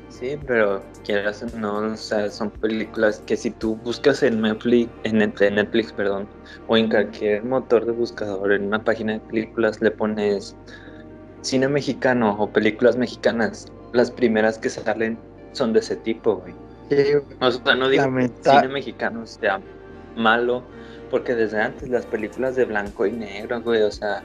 Sí, 0.09 0.37
pero 0.45 0.83
quieras 1.05 1.41
no, 1.55 1.77
o 1.77 1.95
sea, 1.95 2.29
son 2.29 2.51
películas 2.51 3.23
que 3.25 3.37
si 3.37 3.51
tú 3.51 3.77
buscas 3.77 4.21
en 4.21 4.41
Netflix, 4.41 4.91
en 5.03 5.19
Net- 5.19 5.41
en 5.41 5.55
Netflix, 5.55 5.93
perdón, 5.93 6.27
o 6.67 6.75
en 6.75 6.89
cualquier 6.89 7.45
motor 7.45 7.85
de 7.85 7.93
buscador, 7.93 8.51
en 8.51 8.65
una 8.65 8.83
página 8.83 9.13
de 9.13 9.19
películas, 9.21 9.81
le 9.81 9.91
pones 9.91 10.57
cine 11.41 11.69
mexicano 11.69 12.35
o 12.37 12.51
películas 12.51 12.97
mexicanas, 12.97 13.71
las 13.93 14.11
primeras 14.11 14.57
que 14.57 14.69
salen 14.69 15.17
son 15.51 15.73
de 15.73 15.79
ese 15.79 15.95
tipo, 15.95 16.37
güey. 16.37 16.53
Sí. 16.89 17.13
O 17.39 17.51
sea, 17.51 17.75
no 17.75 17.89
digo 17.89 18.03
que 18.15 18.25
el 18.25 18.31
cine 18.41 18.67
mexicano 18.67 19.25
sea 19.25 19.59
malo, 20.15 20.63
porque 21.09 21.35
desde 21.35 21.61
antes 21.61 21.89
las 21.89 22.05
películas 22.05 22.55
de 22.55 22.65
blanco 22.65 23.05
y 23.05 23.11
negro, 23.11 23.61
güey, 23.61 23.81
o 23.81 23.91
sea, 23.91 24.23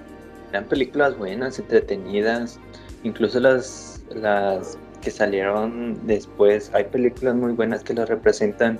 eran 0.51 0.65
películas 0.65 1.17
buenas, 1.19 1.59
entretenidas, 1.59 2.59
incluso 3.03 3.41
las, 3.41 4.03
las 4.15 4.79
que 5.03 5.11
salieron 5.11 5.99
después, 6.07 6.71
hay 6.75 6.85
películas 6.85 7.35
muy 7.35 7.53
buenas 7.53 7.85
que 7.85 7.95
las 7.95 8.09
representan, 8.09 8.79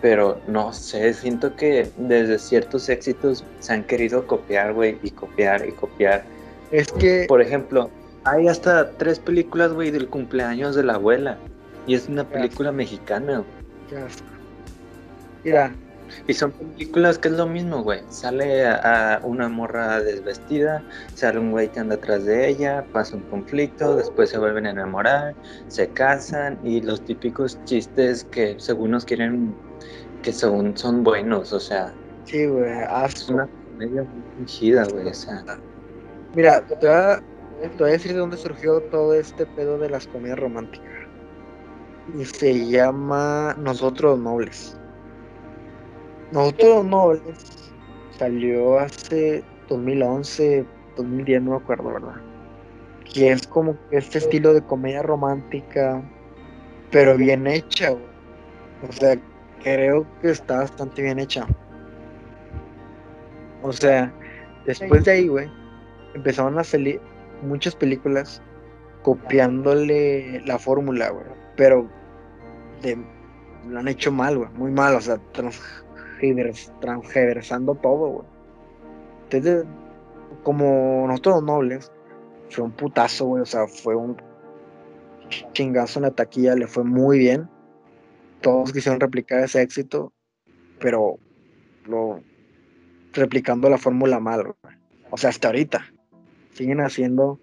pero 0.00 0.40
no 0.46 0.72
sé, 0.72 1.12
siento 1.14 1.54
que 1.56 1.88
desde 1.96 2.38
ciertos 2.38 2.88
éxitos 2.88 3.44
se 3.60 3.72
han 3.72 3.84
querido 3.84 4.26
copiar, 4.26 4.72
güey, 4.72 4.98
y 5.02 5.10
copiar 5.10 5.66
y 5.66 5.72
copiar. 5.72 6.24
Es 6.70 6.90
que 6.92 7.26
Por 7.28 7.40
ejemplo, 7.40 7.90
hay 8.24 8.48
hasta 8.48 8.90
tres 8.92 9.18
películas, 9.18 9.72
güey, 9.72 9.90
del 9.90 10.08
cumpleaños 10.08 10.74
de 10.74 10.84
la 10.84 10.94
abuela, 10.94 11.38
y 11.86 11.94
es 11.94 12.08
una 12.08 12.24
película 12.28 12.72
mexicana, 12.72 13.38
güey. 13.38 13.50
Qué 13.88 13.96
asco. 13.98 14.26
Mira, 15.44 15.72
Y 16.26 16.34
son 16.34 16.52
películas 16.52 17.18
que 17.18 17.28
es 17.28 17.34
lo 17.34 17.46
mismo, 17.46 17.82
güey. 17.82 18.00
Sale 18.08 18.66
a, 18.66 19.16
a 19.16 19.26
una 19.26 19.48
morra 19.48 20.00
desvestida, 20.00 20.82
sale 21.14 21.38
un 21.38 21.50
güey 21.50 21.70
que 21.70 21.80
anda 21.80 21.96
atrás 21.96 22.24
de 22.24 22.48
ella, 22.48 22.84
pasa 22.92 23.16
un 23.16 23.22
conflicto, 23.24 23.96
después 23.96 24.30
se 24.30 24.38
vuelven 24.38 24.66
a 24.66 24.70
enamorar, 24.70 25.34
se 25.68 25.88
casan 25.88 26.58
y 26.62 26.80
los 26.80 27.04
típicos 27.04 27.58
chistes 27.64 28.24
que 28.24 28.54
según 28.58 28.92
nos 28.92 29.04
quieren, 29.04 29.54
que 30.22 30.32
según 30.32 30.76
son 30.76 31.02
buenos, 31.04 31.52
o 31.52 31.60
sea, 31.60 31.92
sí, 32.24 32.46
güey, 32.46 32.70
es 33.04 33.28
una 33.28 33.48
comedia 33.72 34.02
muy 34.02 34.22
fingida, 34.36 34.84
güey, 34.84 35.08
o 35.08 35.14
sea. 35.14 35.44
Mira, 36.34 36.66
te 36.66 36.74
voy, 36.74 36.88
a, 36.88 37.22
te 37.70 37.78
voy 37.78 37.90
a 37.90 37.92
decir 37.92 38.12
de 38.12 38.18
dónde 38.18 38.36
surgió 38.36 38.80
todo 38.82 39.14
este 39.14 39.46
pedo 39.46 39.78
de 39.78 39.90
las 39.90 40.06
comedias 40.06 40.38
románticas. 40.38 40.88
Y 42.18 42.24
se 42.24 42.66
llama 42.68 43.54
Nosotros 43.58 44.18
Nobles. 44.18 44.76
Nosotros 46.32 46.84
Nobles 46.84 47.72
salió 48.18 48.78
hace 48.78 49.42
2011, 49.68 50.66
2010, 50.96 51.42
no 51.42 51.50
me 51.52 51.56
acuerdo, 51.56 51.92
¿verdad? 51.92 52.16
Que 53.12 53.32
es 53.32 53.46
como 53.46 53.76
este 53.90 54.18
estilo 54.18 54.52
de 54.52 54.62
comedia 54.62 55.02
romántica, 55.02 56.02
pero 56.90 57.16
bien 57.16 57.46
hecha, 57.46 57.90
güey. 57.90 58.04
O 58.88 58.92
sea, 58.92 59.18
creo 59.62 60.06
que 60.20 60.30
está 60.30 60.58
bastante 60.58 61.02
bien 61.02 61.18
hecha. 61.18 61.46
O 63.62 63.72
sea, 63.72 64.12
después 64.66 65.04
de 65.04 65.12
ahí, 65.12 65.28
güey, 65.28 65.50
empezaron 66.14 66.58
a 66.58 66.64
salir 66.64 67.00
muchas 67.44 67.76
películas 67.76 68.42
copiándole 69.02 70.40
la 70.46 70.58
fórmula, 70.58 71.10
güey. 71.10 71.26
Pero 71.56 71.88
lo 73.68 73.78
han 73.78 73.88
hecho 73.88 74.10
mal, 74.10 74.38
güey. 74.38 74.50
Muy 74.54 74.70
mal, 74.70 74.94
o 74.94 75.00
sea, 75.00 75.18
transgiver- 75.32 76.80
transgiversando 76.80 77.74
todo, 77.74 78.08
güey. 78.08 78.26
Entonces, 79.24 79.64
como 80.42 81.06
nosotros 81.06 81.36
los 81.36 81.44
nobles, 81.44 81.92
fue 82.50 82.64
un 82.64 82.72
putazo, 82.72 83.26
güey. 83.26 83.42
O 83.42 83.46
sea, 83.46 83.66
fue 83.66 83.94
un 83.94 84.16
chingazo 85.52 85.98
en 85.98 86.04
la 86.04 86.10
taquilla, 86.10 86.54
le 86.54 86.66
fue 86.66 86.84
muy 86.84 87.18
bien. 87.18 87.48
Todos 88.40 88.72
quisieron 88.72 89.00
replicar 89.00 89.40
ese 89.40 89.62
éxito, 89.62 90.12
pero 90.78 91.18
lo 91.86 92.20
replicando 93.12 93.70
la 93.70 93.78
fórmula 93.78 94.20
mal. 94.20 94.54
O 95.10 95.16
sea, 95.16 95.30
hasta 95.30 95.48
ahorita 95.48 95.86
siguen 96.54 96.80
haciendo 96.80 97.38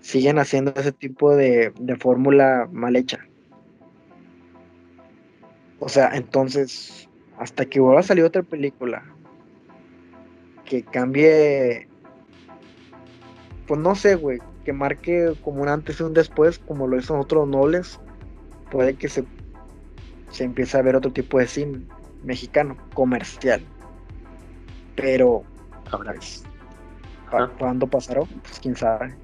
siguen 0.00 0.38
haciendo 0.38 0.72
ese 0.76 0.92
tipo 0.92 1.36
de, 1.36 1.72
de 1.78 1.96
fórmula 1.96 2.68
mal 2.72 2.96
hecha. 2.96 3.26
O 5.78 5.88
sea, 5.88 6.10
entonces, 6.14 7.08
hasta 7.38 7.66
que 7.66 7.80
vuelva 7.80 8.00
a 8.00 8.04
salir 8.04 8.24
otra 8.24 8.42
película 8.42 9.04
que 10.64 10.82
cambie, 10.82 11.86
pues 13.66 13.80
no 13.80 13.94
sé, 13.94 14.14
güey, 14.14 14.38
que 14.64 14.72
marque 14.72 15.34
como 15.42 15.62
un 15.62 15.68
antes 15.68 16.00
y 16.00 16.02
un 16.02 16.14
después, 16.14 16.58
como 16.58 16.86
lo 16.86 16.98
hizo 16.98 17.14
en 17.14 17.20
otros 17.20 17.46
nobles, 17.46 18.00
puede 18.70 18.94
que 18.94 19.08
se, 19.08 19.24
se 20.30 20.44
empiece 20.44 20.78
a 20.78 20.82
ver 20.82 20.96
otro 20.96 21.12
tipo 21.12 21.38
de 21.38 21.46
cine 21.46 21.80
mexicano, 22.24 22.76
comercial. 22.94 23.62
Pero, 24.96 25.44
Ahora, 25.90 26.12
pues, 26.14 26.44
¿pa- 27.30 27.44
Ajá. 27.44 27.52
¿cuándo 27.58 27.86
pasará? 27.86 28.20
Pues 28.22 28.60
quién 28.60 28.76
sabe. 28.76 29.14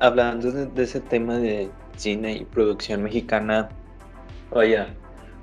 hablando 0.00 0.50
de, 0.50 0.66
de 0.66 0.82
ese 0.82 1.00
tema 1.00 1.36
de 1.38 1.70
cine 1.96 2.32
y 2.32 2.44
producción 2.44 3.04
mexicana, 3.04 3.68
oye, 4.50 4.84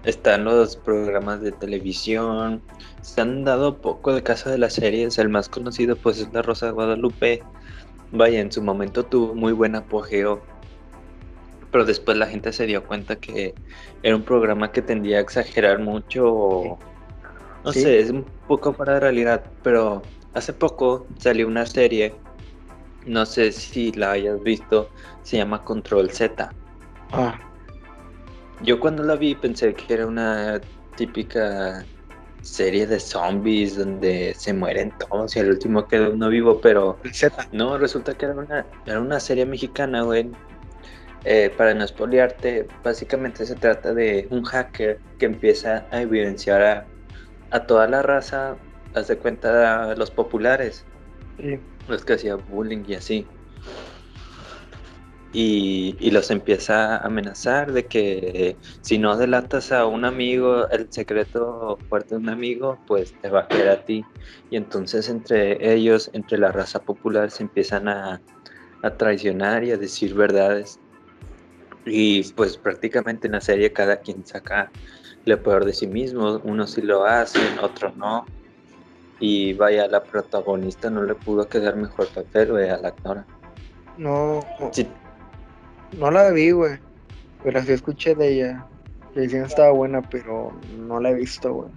están 0.04 0.44
los 0.44 0.76
programas 0.76 1.40
de 1.42 1.54
televisión, 1.54 2.62
se 3.02 3.22
han 3.22 3.46
dado 3.46 3.78
poco 3.78 4.14
de 4.14 4.22
caso 4.22 4.50
de 4.50 4.58
las 4.58 4.74
series, 4.74 5.18
el 5.18 5.30
más 5.30 5.48
conocido 5.48 5.96
pues 5.96 6.20
es 6.20 6.34
La 6.34 6.42
Rosa 6.42 6.66
de 6.66 6.72
Guadalupe, 6.74 7.42
vaya, 8.12 8.42
en 8.42 8.52
su 8.52 8.62
momento 8.62 9.04
tuvo 9.06 9.34
muy 9.34 9.54
buen 9.54 9.76
apogeo, 9.76 10.42
pero 11.72 11.86
después 11.86 12.18
la 12.18 12.26
gente 12.28 12.52
se 12.52 12.66
dio 12.66 12.84
cuenta 12.86 13.16
que 13.16 13.56
era 14.04 14.14
un 14.16 14.24
programa 14.24 14.74
que 14.74 14.82
tendía 14.82 15.20
a 15.20 15.22
exagerar 15.22 15.80
mucho, 15.80 16.26
o- 16.34 16.80
no 17.64 17.72
Sí. 17.72 17.84
sé, 17.84 18.00
es 18.02 18.10
un 18.10 18.26
poco 18.46 18.74
fuera 18.74 18.96
de 18.96 19.00
realidad, 19.00 19.42
pero 19.64 20.02
hace 20.40 20.54
poco 20.54 21.06
salió 21.18 21.48
una 21.48 21.66
serie, 21.66 22.16
no 23.06 23.26
sé 23.26 23.52
si 23.52 23.92
la 23.92 24.12
hayas 24.12 24.42
visto, 24.42 24.90
se 25.22 25.38
llama 25.38 25.64
Control 25.64 26.10
Z. 26.10 26.50
Ah, 27.12 27.40
Yo 28.62 28.80
cuando 28.80 29.04
la 29.04 29.16
vi 29.16 29.36
pensé 29.36 29.74
que 29.74 29.94
era 29.94 30.08
una 30.08 30.60
típica 30.96 31.86
serie 32.42 32.88
de 32.88 33.00
zombies 33.00 33.78
donde 33.78 34.34
se 34.38 34.54
mueren 34.54 34.94
todos 34.98 35.36
y 35.36 35.40
al 35.40 35.50
último 35.50 35.88
queda 35.88 36.10
uno 36.10 36.30
vivo, 36.30 36.60
pero 36.62 36.98
el 37.04 37.12
no, 37.52 37.78
resulta 37.78 38.14
que 38.14 38.26
era 38.26 38.36
una, 38.36 38.66
era 38.86 39.00
una 39.00 39.20
serie 39.20 39.46
mexicana, 39.46 40.04
güey. 40.04 40.30
Eh, 41.26 41.54
para 41.58 41.74
no 41.74 41.86
spoilearte, 41.86 42.66
básicamente 42.82 43.46
se 43.46 43.56
trata 43.56 43.94
de 43.94 44.26
un 44.30 44.44
hacker 44.44 45.00
que 45.18 45.26
empieza 45.26 45.86
a 45.92 46.02
evidenciar 46.02 46.62
a, 46.62 46.86
a 47.52 47.68
toda 47.68 47.88
la 47.88 48.02
raza, 48.02 48.56
haz 48.94 49.08
de 49.08 49.18
cuenta 49.18 49.96
los 49.96 50.12
populares, 50.12 50.86
Sí. 51.38 51.60
los 51.88 52.04
que 52.04 52.14
hacían 52.14 52.40
bullying 52.50 52.84
y 52.88 52.96
así. 52.96 53.28
Y, 55.32 55.96
y 56.00 56.10
los 56.10 56.32
empieza 56.32 56.96
a 56.96 57.06
amenazar 57.06 57.72
de 57.72 57.86
que 57.86 58.58
si 58.82 58.98
no 58.98 59.16
delatas 59.16 59.72
a 59.72 59.86
un 59.86 60.04
amigo, 60.04 60.68
el 60.70 60.92
secreto 60.92 61.78
fuerte 61.88 62.16
de 62.16 62.22
un 62.22 62.30
amigo, 62.30 62.80
pues 62.88 63.14
te 63.22 63.30
va 63.30 63.42
a 63.42 63.48
caer 63.48 63.70
a 63.70 63.86
ti. 63.86 64.04
Y 64.50 64.58
entonces 64.58 65.08
entre 65.08 65.72
ellos, 65.72 66.10
entre 66.14 66.40
la 66.40 66.52
raza 66.52 66.82
popular, 66.82 67.30
se 67.30 67.44
empiezan 67.44 67.88
a, 67.88 68.20
a 68.82 68.90
traicionar 68.98 69.64
y 69.64 69.72
a 69.72 69.78
decir 69.78 70.16
verdades. 70.16 70.80
Y 71.86 72.24
pues 72.34 72.58
prácticamente 72.58 73.28
en 73.28 73.34
la 73.34 73.42
serie 73.42 73.72
cada 73.72 73.98
quien 73.98 74.26
saca 74.26 74.72
lo 75.26 75.42
peor 75.44 75.64
de 75.64 75.74
sí 75.74 75.86
mismo. 75.86 76.40
Unos 76.44 76.72
sí 76.72 76.82
lo 76.82 77.06
hacen, 77.06 77.60
otros 77.62 77.96
no. 77.96 78.26
Y 79.20 79.54
vaya, 79.54 79.88
la 79.88 80.04
protagonista 80.04 80.90
no 80.90 81.04
le 81.04 81.16
pudo 81.16 81.48
quedar 81.48 81.76
mejor 81.76 82.08
papel, 82.10 82.52
güey, 82.52 82.70
a 82.70 82.78
la 82.78 82.90
actora. 82.90 83.26
No, 83.98 84.40
Sí, 84.72 84.88
no 85.98 86.10
la 86.12 86.32
vi, 86.32 86.52
güey. 86.52 86.80
Pero 87.44 87.62
sí 87.64 87.72
escuché 87.74 88.16
de 88.16 88.28
ella. 88.34 88.68
Que 89.14 89.22
decían 89.22 89.46
estaba 89.46 89.72
buena, 89.72 90.02
pero 90.02 90.52
no 90.78 91.00
la 91.00 91.10
he 91.12 91.16
visto, 91.16 91.54
güey. 91.54 91.70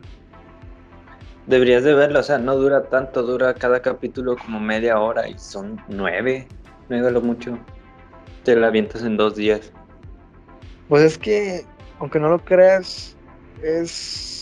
deberías 1.47 1.83
de 1.85 1.95
verla, 1.95 2.21
o 2.21 2.23
sea, 2.23 2.39
no 2.39 2.57
dura 2.57 2.85
tanto, 2.89 3.23
dura 3.23 3.55
cada 3.55 3.81
capítulo 3.83 4.37
como 4.37 4.61
media 4.61 4.99
hora 5.01 5.29
y 5.29 5.37
son 5.39 5.81
nueve, 5.89 6.47
nueve 6.89 7.11
lo 7.11 7.21
mucho. 7.21 7.59
Te 8.45 8.57
la 8.57 8.69
avientas 8.69 9.03
en 9.03 9.17
dos 9.17 9.37
días. 9.37 9.73
Pues 10.89 11.03
es 11.03 11.19
que, 11.19 11.65
aunque 11.99 12.19
no 12.21 12.29
lo 12.29 12.39
creas, 12.45 13.17
es. 13.63 14.42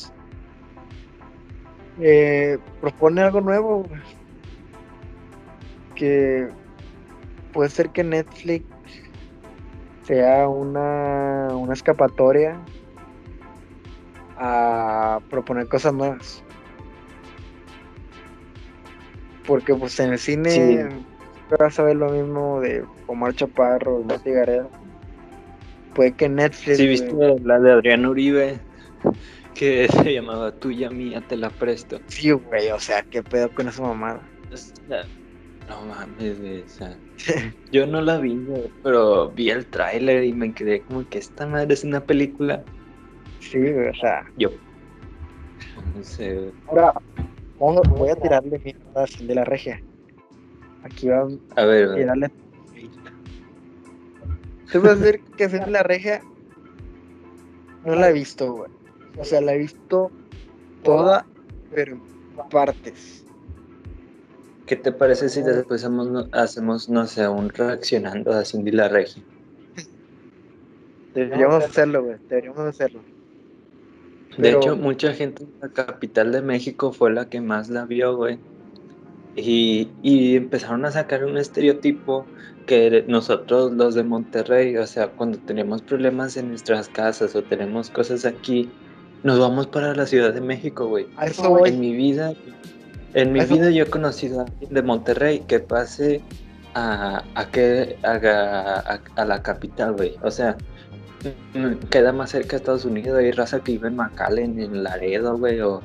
Eh, 2.00 2.58
propone 2.80 3.22
algo 3.22 3.40
nuevo. 3.40 3.86
Que 5.94 6.48
puede 7.52 7.68
ser 7.70 7.90
que 7.90 8.02
Netflix 8.02 8.64
sea 10.04 10.48
una, 10.48 11.48
una 11.52 11.72
escapatoria 11.72 12.58
a 14.38 15.20
proponer 15.28 15.68
cosas 15.68 15.92
nuevas. 15.92 16.42
Porque 19.46 19.74
pues 19.74 19.98
en 20.00 20.12
el 20.12 20.18
cine 20.18 20.50
Sí. 20.50 20.78
vas 21.58 21.78
a 21.78 21.82
ver 21.82 21.96
lo 21.96 22.10
mismo 22.10 22.60
de 22.60 22.84
Omar 23.06 23.34
Chaparro, 23.34 24.02
Martí 24.04 24.30
Gareda. 24.30 24.68
Puede 25.94 26.12
que 26.12 26.28
Netflix. 26.28 26.78
Sí, 26.78 26.86
viste 26.86 27.14
la 27.42 27.58
de 27.58 27.72
Adrián 27.72 28.06
Uribe, 28.06 28.58
que 29.54 29.88
se 30.02 30.12
llamaba 30.14 30.52
Tuya 30.52 30.90
Mía, 30.90 31.22
te 31.26 31.36
la 31.36 31.50
presto. 31.50 32.00
Sí, 32.06 32.30
güey, 32.30 32.70
o 32.70 32.80
sea, 32.80 33.02
qué 33.02 33.22
pedo 33.22 33.50
con 33.54 33.68
esa 33.68 33.82
mamada. 33.82 34.20
No 35.68 35.82
mames, 35.82 36.40
güey, 36.40 36.62
o 36.62 36.68
sea, 36.68 36.96
yo 37.72 37.86
no 37.86 38.00
la 38.00 38.18
vi, 38.18 38.36
güey, 38.36 38.70
pero 38.82 39.30
vi 39.30 39.50
el 39.50 39.66
tráiler 39.66 40.24
y 40.24 40.32
me 40.32 40.52
quedé 40.52 40.82
como 40.82 41.08
que 41.08 41.18
esta 41.18 41.46
madre 41.46 41.74
es 41.74 41.84
una 41.84 42.00
película. 42.00 42.64
Sí, 43.38 43.58
güey, 43.58 43.88
o 43.88 43.94
sea. 43.94 44.24
Yo, 44.36 44.50
no 45.96 46.02
sé. 46.02 46.50
Ahora, 46.68 46.92
vamos- 47.58 47.88
voy 47.90 48.08
a 48.10 48.16
tirarle 48.16 48.60
mierda 48.64 49.04
de 49.20 49.34
la 49.34 49.44
Regia. 49.44 49.80
Aquí 50.82 51.08
va 51.08 51.28
a 51.56 51.64
ver, 51.64 51.94
tirarle. 51.94 52.30
Te 54.72 54.78
voy 54.78 54.88
a 54.90 54.94
decir 54.94 55.20
que 55.36 55.48
de 55.48 55.66
la 55.66 55.82
Regia 55.82 56.22
no 57.84 57.94
la 57.94 58.10
he 58.10 58.12
visto, 58.12 58.52
güey. 58.52 58.70
O 59.18 59.24
sea, 59.24 59.40
la 59.40 59.54
he 59.54 59.58
visto 59.58 60.10
toda, 60.82 61.26
pero 61.74 61.92
en 61.92 62.48
partes. 62.50 63.24
¿qué 64.66 64.76
te 64.76 64.92
parece 64.92 65.28
si 65.28 65.42
después 65.42 65.82
hacemos, 65.82 66.08
no- 66.08 66.28
hacemos, 66.32 66.88
no 66.88 67.04
sé, 67.06 67.26
un 67.26 67.48
reaccionando 67.48 68.32
a 68.32 68.44
Cindy 68.44 68.70
la 68.70 68.88
Regia? 68.88 69.22
Deberíamos 71.12 71.64
hacerlo, 71.64 72.04
güey. 72.04 72.16
Deberíamos 72.28 72.60
hacerlo. 72.60 73.00
De 74.38 74.52
hecho, 74.52 74.76
mucha 74.76 75.12
gente 75.12 75.42
en 75.42 75.50
la 75.60 75.68
capital 75.70 76.30
de 76.30 76.40
México 76.40 76.92
fue 76.92 77.12
la 77.12 77.28
que 77.28 77.40
más 77.40 77.68
la 77.68 77.84
vio, 77.84 78.16
güey. 78.16 78.38
Y, 79.34 79.88
y 80.02 80.36
empezaron 80.36 80.84
a 80.84 80.92
sacar 80.92 81.24
un 81.24 81.36
estereotipo 81.36 82.26
que 82.66 83.04
nosotros 83.08 83.72
los 83.72 83.96
de 83.96 84.04
Monterrey, 84.04 84.76
o 84.76 84.86
sea, 84.86 85.08
cuando 85.08 85.38
tenemos 85.38 85.82
problemas 85.82 86.36
en 86.36 86.48
nuestras 86.48 86.88
casas 86.88 87.34
o 87.34 87.42
tenemos 87.42 87.90
cosas 87.90 88.24
aquí, 88.24 88.70
nos 89.22 89.38
vamos 89.38 89.66
para 89.66 89.94
la 89.94 90.06
Ciudad 90.06 90.32
de 90.32 90.40
México, 90.40 90.86
güey. 90.86 91.06
A 91.16 91.26
eso 91.26 91.48
voy. 91.48 91.68
En 91.70 91.80
mi 91.80 91.92
vida, 91.94 92.32
en 93.14 93.32
mi 93.32 93.40
Eso- 93.40 93.54
vida 93.54 93.70
yo 93.70 93.84
he 93.84 93.90
conocido 93.90 94.40
a 94.40 94.44
alguien 94.44 94.72
de 94.74 94.82
Monterrey 94.82 95.40
que 95.40 95.60
pase 95.60 96.20
a, 96.74 97.22
a 97.34 97.46
que 97.50 97.98
haga 98.02 98.80
a, 98.80 99.00
a 99.16 99.24
la 99.24 99.42
capital, 99.42 99.92
güey. 99.94 100.14
O 100.22 100.30
sea, 100.30 100.56
mm, 101.54 101.74
queda 101.90 102.12
más 102.12 102.30
cerca 102.30 102.50
de 102.50 102.56
Estados 102.58 102.84
Unidos, 102.84 103.18
hay 103.18 103.32
raza 103.32 103.60
que 103.60 103.72
vive 103.72 103.88
en 103.88 103.96
McAllen, 103.96 104.58
en 104.60 104.82
Laredo, 104.84 105.36
güey, 105.36 105.60
o, 105.60 105.80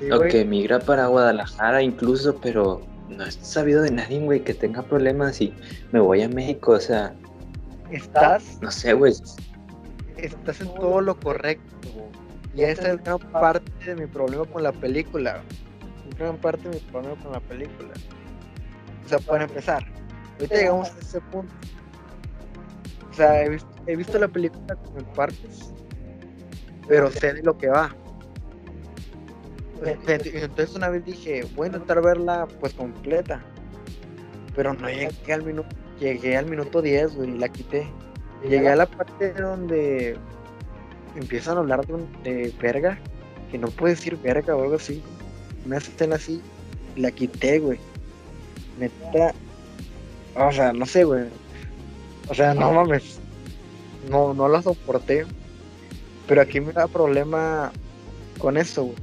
Sí, 0.00 0.10
o 0.12 0.20
que 0.20 0.44
migra 0.44 0.78
para 0.78 1.06
Guadalajara 1.08 1.82
incluso, 1.82 2.36
pero 2.40 2.80
no 3.08 3.24
he 3.24 3.32
sabido 3.32 3.82
de 3.82 3.90
nadie, 3.90 4.20
güey, 4.20 4.40
que 4.44 4.54
tenga 4.54 4.82
problemas 4.82 5.40
y 5.40 5.52
me 5.90 5.98
voy 6.00 6.22
a 6.22 6.28
México, 6.28 6.72
o 6.72 6.80
sea, 6.80 7.14
Estás, 7.90 8.58
no 8.60 8.70
sé, 8.70 8.92
güey. 8.92 9.12
estás 10.18 10.60
en 10.60 10.72
todo 10.74 11.00
lo 11.00 11.18
correcto. 11.18 11.64
güey. 11.94 12.06
Y 12.54 12.62
esa 12.62 12.92
es 12.92 13.02
gran 13.02 13.18
parte 13.18 13.70
de 13.84 13.94
mi 13.94 14.06
problema 14.06 14.44
con 14.46 14.62
la 14.62 14.72
película. 14.72 15.42
Gran 16.18 16.36
parte 16.38 16.68
de 16.68 16.76
mi 16.76 16.80
problema 16.90 17.22
con 17.22 17.32
la 17.32 17.40
película. 17.40 17.90
O 19.04 19.08
sea, 19.08 19.18
para 19.18 19.44
empezar, 19.44 19.86
ahorita 20.34 20.54
llegamos 20.54 20.88
a 20.90 20.98
ese 20.98 21.20
punto. 21.20 21.54
O 23.10 23.14
sea, 23.14 23.42
he 23.42 23.48
visto, 23.48 23.68
he 23.86 23.96
visto 23.96 24.18
la 24.18 24.28
película 24.28 24.76
como 24.76 24.98
en 24.98 25.04
partes, 25.06 25.72
pero 26.86 27.10
sé 27.10 27.34
de 27.34 27.42
lo 27.42 27.56
que 27.56 27.68
va. 27.68 27.94
Entonces 29.84 30.42
entonces 30.42 30.74
una 30.74 30.88
vez 30.88 31.04
dije, 31.04 31.44
voy 31.54 31.66
a 31.66 31.68
intentar 31.68 32.02
verla 32.02 32.46
pues 32.60 32.74
completa. 32.74 33.42
Pero 34.54 34.74
no 34.74 34.88
llegué 34.88 35.32
al 35.32 35.44
minuto, 35.44 35.76
llegué 36.00 36.36
al 36.36 36.46
minuto 36.46 36.82
10, 36.82 37.14
güey, 37.14 37.30
y 37.30 37.38
la 37.38 37.48
quité. 37.48 37.88
Llegué 38.42 38.68
a 38.68 38.76
la 38.76 38.86
parte 38.86 39.32
donde 39.32 40.16
empiezan 41.18 41.56
a 41.56 41.60
hablar 41.60 41.86
de, 41.86 41.94
un- 41.94 42.22
de 42.22 42.52
verga, 42.60 42.98
que 43.50 43.58
no 43.58 43.68
puedes 43.68 43.98
decir 43.98 44.16
verga 44.16 44.54
o 44.56 44.62
algo 44.62 44.76
así. 44.76 45.02
Una 45.66 45.78
escena 45.78 46.16
así, 46.16 46.40
la 46.96 47.10
quité, 47.10 47.58
güey. 47.58 47.78
Neta, 48.78 49.34
o 50.36 50.52
sea, 50.52 50.72
no 50.72 50.86
sé, 50.86 51.04
güey. 51.04 51.24
O 52.28 52.34
sea, 52.34 52.54
no 52.54 52.72
mames. 52.72 53.18
No, 54.10 54.34
no 54.34 54.48
la 54.48 54.62
soporté. 54.62 55.26
Pero 56.26 56.40
aquí 56.42 56.60
me 56.60 56.72
da 56.72 56.86
problema 56.86 57.72
con 58.38 58.56
eso, 58.56 58.84
güey. 58.84 58.96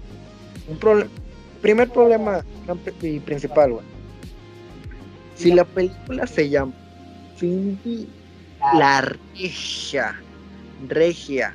Un 0.70 0.78
problema. 0.78 1.10
Primer 1.62 1.90
problema 1.90 2.46
y 3.02 3.20
principal, 3.20 3.72
güey. 3.74 3.86
Si 5.36 5.52
la 5.52 5.66
película 5.66 6.26
se 6.28 6.50
llama 6.50 6.74
Cindy 7.38 8.08
la 8.74 9.02
Regia, 9.02 10.16
Regia 10.88 11.54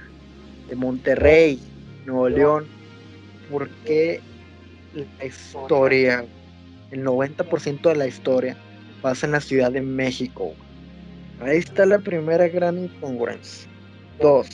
de 0.70 0.76
Monterrey, 0.76 1.60
Nuevo 2.06 2.28
León, 2.28 2.66
¿por 3.50 3.68
qué 3.84 4.20
la 4.94 5.26
historia, 5.26 6.24
el 6.92 7.04
90% 7.04 7.82
de 7.82 7.96
la 7.96 8.06
historia 8.06 8.56
pasa 9.02 9.26
en 9.26 9.32
la 9.32 9.40
Ciudad 9.40 9.72
de 9.72 9.82
México? 9.82 10.54
Ahí 11.40 11.58
está 11.58 11.84
la 11.86 11.98
primera 11.98 12.48
gran 12.48 12.78
incongruencia. 12.78 13.68
Dos. 14.20 14.46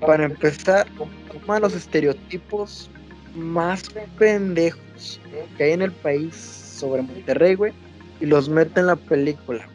Para 0.00 0.26
empezar, 0.26 0.86
toma 1.32 1.58
los 1.58 1.74
estereotipos 1.74 2.90
más 3.34 3.84
pendejos 4.18 5.20
que 5.56 5.64
hay 5.64 5.72
en 5.72 5.82
el 5.82 5.92
país 5.92 6.34
sobre 6.34 7.02
Monterrey, 7.02 7.54
güey, 7.54 7.72
y 8.20 8.26
los 8.26 8.48
mete 8.48 8.80
en 8.80 8.86
la 8.86 8.96
película. 8.96 9.66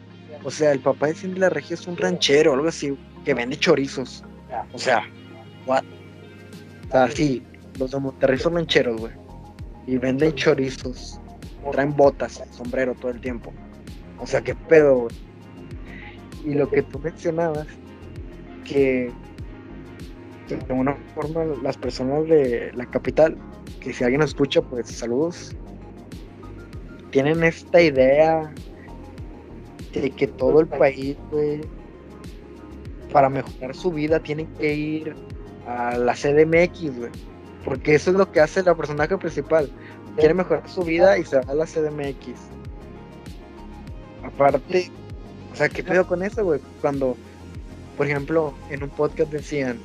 O 0.44 0.50
sea, 0.50 0.72
el 0.72 0.80
papá 0.80 1.08
de 1.08 1.14
Cindy 1.14 1.40
la 1.40 1.50
Regia 1.50 1.74
es 1.74 1.86
un 1.86 1.96
ranchero, 1.96 2.52
algo 2.52 2.68
así, 2.68 2.94
que 3.24 3.34
vende 3.34 3.56
chorizos. 3.56 4.24
O 4.72 4.78
sea, 4.78 5.04
what? 5.66 5.84
O 6.88 6.90
sea, 6.90 7.10
sí, 7.10 7.42
los 7.78 7.90
de 7.90 8.00
Monterrey 8.00 8.38
son 8.38 8.54
rancheros, 8.54 9.00
güey. 9.00 9.12
Y 9.86 9.98
venden 9.98 10.34
chorizos. 10.34 11.20
Traen 11.72 11.96
botas, 11.96 12.42
sombrero 12.50 12.94
todo 12.94 13.10
el 13.10 13.20
tiempo. 13.20 13.52
O 14.18 14.26
sea, 14.26 14.42
qué 14.42 14.54
pedo, 14.54 15.00
güey. 15.00 15.16
Y 16.44 16.54
lo 16.54 16.68
que 16.70 16.82
tú 16.82 16.98
mencionabas, 16.98 17.66
que 18.64 19.10
que 20.46 20.56
de 20.56 20.64
alguna 20.68 20.96
forma 21.14 21.44
las 21.62 21.76
personas 21.76 22.26
de 22.28 22.70
la 22.74 22.86
capital, 22.86 23.36
que 23.80 23.92
si 23.92 24.04
alguien 24.04 24.20
nos 24.20 24.30
escucha, 24.30 24.60
pues 24.62 24.88
saludos, 24.88 25.56
tienen 27.10 27.42
esta 27.44 27.80
idea 27.80 28.52
de 29.92 30.10
que 30.10 30.26
todo 30.26 30.60
el 30.60 30.66
país, 30.66 31.16
güey, 31.30 31.60
para 33.14 33.28
mejorar 33.28 33.76
su 33.76 33.92
vida 33.92 34.18
tienen 34.18 34.48
que 34.54 34.74
ir 34.74 35.14
a 35.68 35.96
la 35.96 36.14
CDMX, 36.14 36.98
güey. 36.98 37.12
Porque 37.64 37.94
eso 37.94 38.10
es 38.10 38.16
lo 38.16 38.32
que 38.32 38.40
hace 38.40 38.60
la 38.64 38.74
personaje 38.74 39.16
principal. 39.16 39.70
Quiere 40.16 40.34
mejorar 40.34 40.68
su 40.68 40.82
vida 40.82 41.16
y 41.16 41.24
se 41.24 41.36
va 41.36 41.52
a 41.52 41.54
la 41.54 41.64
CDMX. 41.64 42.40
Aparte, 44.24 44.90
o 45.52 45.54
sea, 45.56 45.68
¿qué 45.68 45.84
pedo 45.84 46.04
con 46.08 46.24
eso, 46.24 46.44
güey? 46.44 46.58
Cuando, 46.80 47.16
por 47.96 48.08
ejemplo, 48.08 48.52
en 48.68 48.82
un 48.82 48.90
podcast 48.90 49.30
decían 49.30 49.78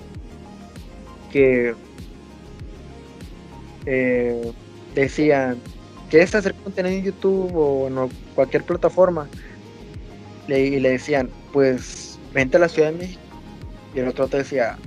que 1.32 1.76
eh, 3.86 4.52
decían, 4.96 5.60
¿quieres 6.10 6.34
hacer 6.34 6.56
contenido 6.56 6.96
en 6.96 7.04
YouTube 7.04 7.56
o 7.56 7.88
en 7.90 8.10
cualquier 8.34 8.64
plataforma? 8.64 9.28
Y 10.48 10.80
le 10.80 10.90
decían, 10.90 11.30
pues 11.54 12.09
vente 12.34 12.58
a 12.58 12.60
la 12.60 12.70
Ciudad 12.70 12.92
de 12.92 12.98
México. 12.98 13.22
Y 13.96 14.00
el 14.00 14.08
otro 14.08 14.28
te 14.28 14.38
decía, 14.38 14.78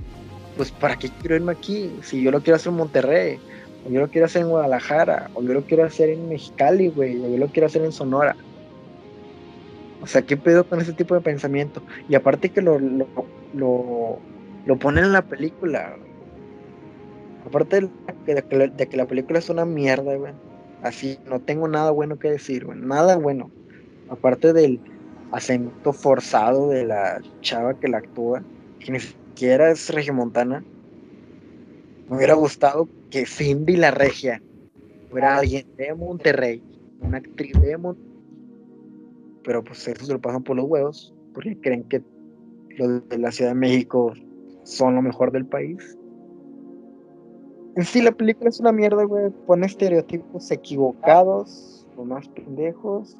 pues 0.57 0.71
¿para 0.71 0.97
qué 0.97 1.09
quiero 1.19 1.35
irme 1.35 1.51
aquí? 1.51 1.91
Si 2.01 2.21
yo 2.21 2.31
lo 2.31 2.41
quiero 2.41 2.55
hacer 2.55 2.71
en 2.71 2.77
Monterrey, 2.77 3.39
o 3.85 3.91
yo 3.91 3.99
lo 3.99 4.09
quiero 4.09 4.25
hacer 4.25 4.43
en 4.43 4.49
Guadalajara, 4.49 5.29
o 5.33 5.43
yo 5.43 5.53
lo 5.53 5.63
quiero 5.63 5.83
hacer 5.83 6.09
en 6.09 6.29
Mexicali, 6.29 6.89
güey, 6.89 7.19
o 7.19 7.29
yo 7.29 7.37
lo 7.37 7.47
quiero 7.47 7.67
hacer 7.67 7.83
en 7.83 7.91
Sonora. 7.91 8.35
O 10.01 10.07
sea, 10.07 10.21
¿qué 10.21 10.35
pedo 10.37 10.65
con 10.65 10.81
ese 10.81 10.93
tipo 10.93 11.15
de 11.15 11.21
pensamiento? 11.21 11.81
Y 12.09 12.15
aparte 12.15 12.49
que 12.49 12.61
lo, 12.61 12.77
lo, 12.79 13.07
lo, 13.53 14.19
lo 14.65 14.77
ponen 14.77 15.05
en 15.05 15.13
la 15.13 15.21
película. 15.21 15.95
Aparte 17.45 17.81
de 17.81 17.89
que, 18.25 18.35
de, 18.35 18.43
que 18.43 18.57
de 18.67 18.87
que 18.87 18.97
la 18.97 19.05
película 19.05 19.39
es 19.39 19.49
una 19.49 19.65
mierda, 19.65 20.15
güey. 20.15 20.33
Así, 20.81 21.17
no 21.25 21.39
tengo 21.39 21.67
nada 21.69 21.91
bueno 21.91 22.19
que 22.19 22.29
decir, 22.29 22.65
güey. 22.65 22.77
Nada 22.79 23.17
bueno. 23.17 23.49
Aparte 24.09 24.51
del 24.51 24.79
acento 25.33 25.91
forzado 25.91 26.69
de 26.69 26.85
la 26.85 27.21
chava 27.41 27.73
que 27.73 27.87
la 27.87 27.97
actúa, 27.97 28.43
que 28.79 28.91
ni 28.91 28.99
siquiera 28.99 29.71
es 29.71 29.89
regiomontana. 29.89 30.63
Me 32.07 32.17
hubiera 32.17 32.35
gustado 32.35 32.87
que 33.09 33.25
Cindy 33.25 33.75
la 33.75 33.91
regia 33.91 34.41
fuera 35.09 35.37
alguien 35.37 35.65
de 35.75 35.93
Monterrey, 35.95 36.61
una 37.01 37.17
actriz 37.17 37.59
de 37.59 37.77
Monterrey. 37.77 38.13
Pero 39.43 39.63
pues 39.63 39.87
eso 39.87 40.05
se 40.05 40.13
lo 40.13 40.21
pasan 40.21 40.43
por 40.43 40.55
los 40.55 40.65
huevos, 40.65 41.13
porque 41.33 41.59
creen 41.59 41.83
que 41.85 42.01
los 42.77 43.07
de 43.09 43.17
la 43.17 43.31
Ciudad 43.31 43.51
de 43.51 43.55
México 43.55 44.13
son 44.63 44.95
lo 44.95 45.01
mejor 45.01 45.31
del 45.31 45.45
país. 45.45 45.97
En 47.75 47.83
sí, 47.83 48.03
la 48.03 48.11
película 48.11 48.49
es 48.49 48.59
una 48.59 48.71
mierda, 48.71 49.03
güey. 49.03 49.31
Pone 49.47 49.65
estereotipos 49.65 50.51
equivocados, 50.51 51.87
los 51.97 52.05
más 52.05 52.27
pendejos, 52.29 53.17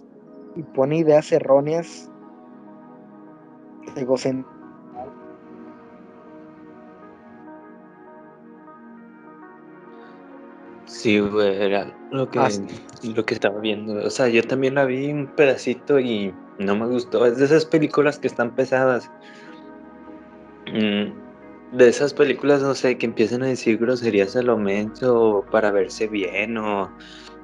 y 0.56 0.64
pone 0.64 0.98
ideas 0.98 1.32
erróneas 1.32 2.10
egocéntrico. 3.96 4.52
Sí, 10.86 11.20
güey, 11.20 11.62
era 11.62 11.92
lo 12.12 12.30
que, 12.30 12.40
Ah, 12.40 12.50
sí. 12.50 13.14
lo 13.16 13.26
que 13.26 13.34
estaba 13.34 13.60
viendo. 13.60 14.06
O 14.06 14.10
sea, 14.10 14.28
yo 14.28 14.44
también 14.44 14.76
la 14.76 14.86
vi 14.86 15.12
un 15.12 15.28
pedacito 15.28 16.00
y 16.00 16.34
no 16.60 16.76
me 16.76 16.88
gustó. 16.88 17.26
Es 17.26 17.38
de 17.38 17.46
esas 17.46 17.66
películas 17.66 18.20
que 18.20 18.28
están 18.28 18.54
pesadas. 18.54 19.10
Mm, 20.72 21.78
de 21.78 21.88
esas 21.88 22.14
películas, 22.14 22.62
no 22.62 22.76
sé, 22.76 22.98
que 22.98 23.06
empiezan 23.06 23.44
a 23.44 23.48
decir 23.48 23.78
groserías 23.80 24.36
a 24.36 24.44
lo 24.44 24.58
menso 24.58 25.44
para 25.52 25.72
verse 25.72 26.08
bien 26.08 26.58
o 26.58 26.92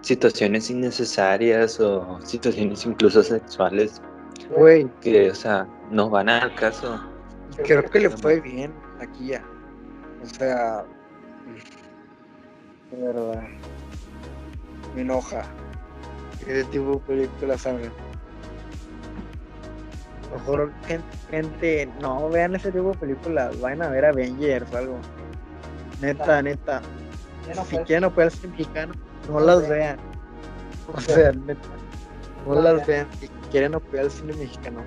situaciones 0.02 0.70
innecesarias 0.70 1.80
o 1.80 2.20
situaciones 2.24 2.86
incluso 2.86 3.22
sexuales 3.24 4.02
Güey, 4.56 4.90
que, 5.02 5.30
o 5.30 5.36
sea, 5.36 5.68
no 5.92 6.10
van 6.10 6.30
al 6.30 6.54
caso. 6.56 7.00
creo 7.64 7.84
que 7.84 8.00
le 8.00 8.10
fue 8.10 8.40
bien 8.40 8.74
aquí 9.00 9.28
ya. 9.28 9.44
O 10.24 10.26
sea, 10.26 10.86
de 12.92 12.98
verdad, 13.06 13.44
me 14.96 15.02
enoja. 15.02 15.44
Ese 16.42 16.64
tipo 16.66 16.94
de 16.94 17.00
películas, 17.00 17.62
¿saben? 17.62 17.92
Mejor 20.34 20.72
gen- 20.88 21.04
gente, 21.30 21.90
no 22.02 22.30
vean 22.30 22.56
ese 22.56 22.72
tipo 22.72 22.90
de 22.92 22.98
películas, 22.98 23.60
vayan 23.60 23.82
a 23.82 23.90
ver 23.90 24.06
Avengers 24.06 24.72
o 24.74 24.78
algo. 24.78 24.98
Neta, 26.02 26.42
neta. 26.42 26.82
Si 27.68 27.78
quieren 27.80 28.06
apoyar 28.06 28.32
al 28.32 28.32
cine 28.32 28.52
mexicano, 28.52 28.94
no 29.30 29.40
las 29.40 29.68
vean. 29.68 29.98
O 30.94 31.00
sea, 31.00 31.32
neta, 31.32 31.68
no 32.48 32.62
las 32.62 32.86
vean. 32.86 33.08
Si 33.20 33.28
quieren 33.52 33.76
apoyar 33.76 34.06
al 34.06 34.12
cine 34.12 34.34
mexicano. 34.34 34.82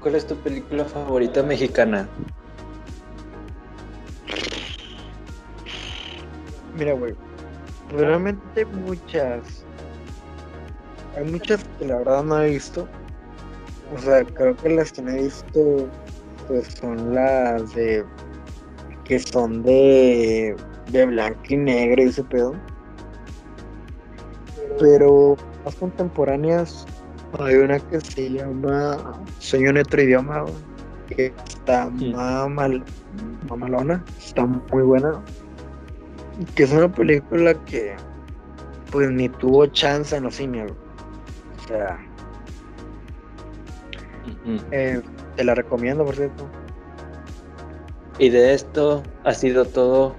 ¿Cuál 0.00 0.16
es 0.16 0.26
tu 0.26 0.36
película 0.36 0.84
favorita 0.84 1.42
mexicana? 1.42 2.08
Mira, 6.76 6.92
güey, 6.94 7.14
realmente 7.90 8.66
muchas. 8.66 9.64
Hay 11.16 11.24
muchas 11.24 11.64
que 11.78 11.86
la 11.86 11.98
verdad 11.98 12.24
no 12.24 12.42
he 12.42 12.50
visto. 12.50 12.88
O 13.94 13.98
sea, 13.98 14.24
creo 14.24 14.56
que 14.56 14.70
las 14.70 14.92
que 14.92 15.02
no 15.02 15.10
he 15.12 15.22
visto, 15.22 15.88
pues 16.48 16.68
son 16.80 17.14
las 17.14 17.74
de. 17.74 18.04
que 19.04 19.18
son 19.20 19.62
de. 19.62 20.56
de 20.90 21.06
blanco 21.06 21.40
y 21.48 21.56
negro 21.56 22.02
y 22.02 22.06
ese 22.06 22.24
pedo. 22.24 22.54
Pero 24.80 25.36
más 25.64 25.74
contemporáneas, 25.76 26.86
hay 27.38 27.56
una 27.56 27.78
que 27.78 28.00
se 28.00 28.30
llama 28.30 29.20
Sueño 29.38 29.70
en 29.70 29.78
otro 29.78 30.02
idioma, 30.02 30.44
que 31.08 31.32
está 31.48 31.90
Sí. 31.98 32.12
mamal, 32.12 32.84
mamalona, 33.48 34.04
está 34.18 34.44
muy 34.46 34.82
buena 34.82 35.20
que 36.54 36.64
es 36.64 36.72
una 36.72 36.90
película 36.92 37.54
que 37.64 37.94
pues 38.90 39.10
ni 39.10 39.28
tuvo 39.28 39.66
chance 39.66 40.16
en 40.16 40.24
los 40.24 40.36
cines. 40.36 40.70
O 40.70 41.68
sea, 41.68 41.98
eh, 44.70 45.00
te 45.36 45.44
la 45.44 45.54
recomiendo, 45.54 46.04
por 46.04 46.14
cierto. 46.14 46.46
Y 48.18 48.30
de 48.30 48.54
esto 48.54 49.02
ha 49.24 49.34
sido 49.34 49.64
todo. 49.64 50.14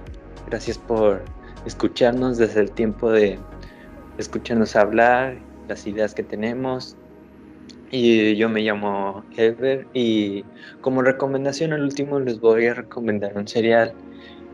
Gracias 0.48 0.78
por 0.78 1.22
escucharnos 1.64 2.38
desde 2.38 2.60
el 2.60 2.70
tiempo 2.70 3.10
de 3.10 3.38
escucharnos 4.18 4.76
hablar, 4.76 5.36
las 5.68 5.86
ideas 5.86 6.14
que 6.14 6.22
tenemos. 6.22 6.96
Y 7.90 8.34
yo 8.36 8.48
me 8.48 8.62
llamo 8.62 9.24
Ever 9.36 9.86
y 9.92 10.44
como 10.80 11.02
recomendación 11.02 11.72
al 11.72 11.82
último 11.82 12.18
les 12.18 12.40
voy 12.40 12.66
a 12.66 12.74
recomendar 12.74 13.36
un 13.36 13.46
cereal 13.46 13.94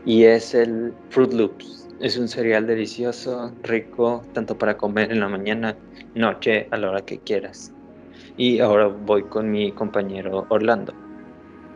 y 0.05 0.23
es 0.25 0.53
el 0.53 0.93
Fruit 1.09 1.33
Loops. 1.33 1.89
Es 1.99 2.17
un 2.17 2.27
cereal 2.27 2.67
delicioso, 2.67 3.51
rico, 3.63 4.23
tanto 4.33 4.57
para 4.57 4.77
comer 4.77 5.11
en 5.11 5.21
la 5.21 5.29
mañana, 5.29 5.75
noche, 6.15 6.67
a 6.71 6.77
la 6.77 6.89
hora 6.89 7.01
que 7.01 7.17
quieras. 7.19 7.71
Y 8.37 8.59
ahora 8.59 8.87
voy 8.87 9.23
con 9.23 9.49
mi 9.49 9.71
compañero 9.71 10.45
Orlando. 10.49 10.93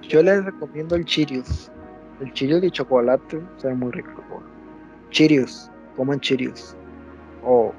Yo 0.02 0.22
les 0.22 0.44
recomiendo 0.44 0.96
el 0.96 1.06
Chirius. 1.06 1.72
El 2.20 2.34
Chirius 2.34 2.62
de 2.62 2.72
chocolate, 2.72 3.42
sabe 3.58 3.76
muy 3.76 3.92
rico. 3.92 4.24
Chirius, 5.12 5.72
coman 5.96 6.20
Chirius. 6.20 6.77
O 7.48 7.74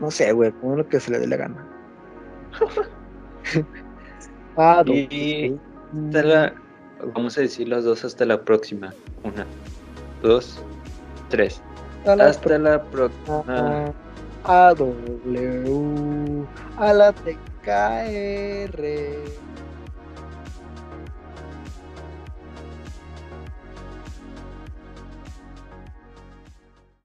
no 0.00 0.10
sé, 0.10 0.30
güey, 0.32 0.52
coman 0.52 0.78
lo 0.78 0.88
que 0.88 1.00
se 1.00 1.10
les 1.10 1.20
dé 1.20 1.26
la 1.26 1.36
gana. 1.36 1.66
ah. 4.56 4.82
Y 4.86 5.58
hasta 6.06 6.22
la- 6.22 6.54
vamos 7.14 7.38
a 7.38 7.40
decir 7.40 7.68
las 7.68 7.84
dos 7.84 8.04
hasta 8.04 8.26
la 8.26 8.42
próxima. 8.42 8.92
Una, 9.24 9.46
dos, 10.22 10.62
tres. 11.30 11.62
Hasta 12.00 12.16
la 12.16 12.24
Hasta 12.26 12.58
la 12.58 12.82
próxima. 12.84 13.92
A 14.44 14.74
W 14.74 16.46
a 16.78 16.92
la 16.92 17.12
TKR. 17.12 18.82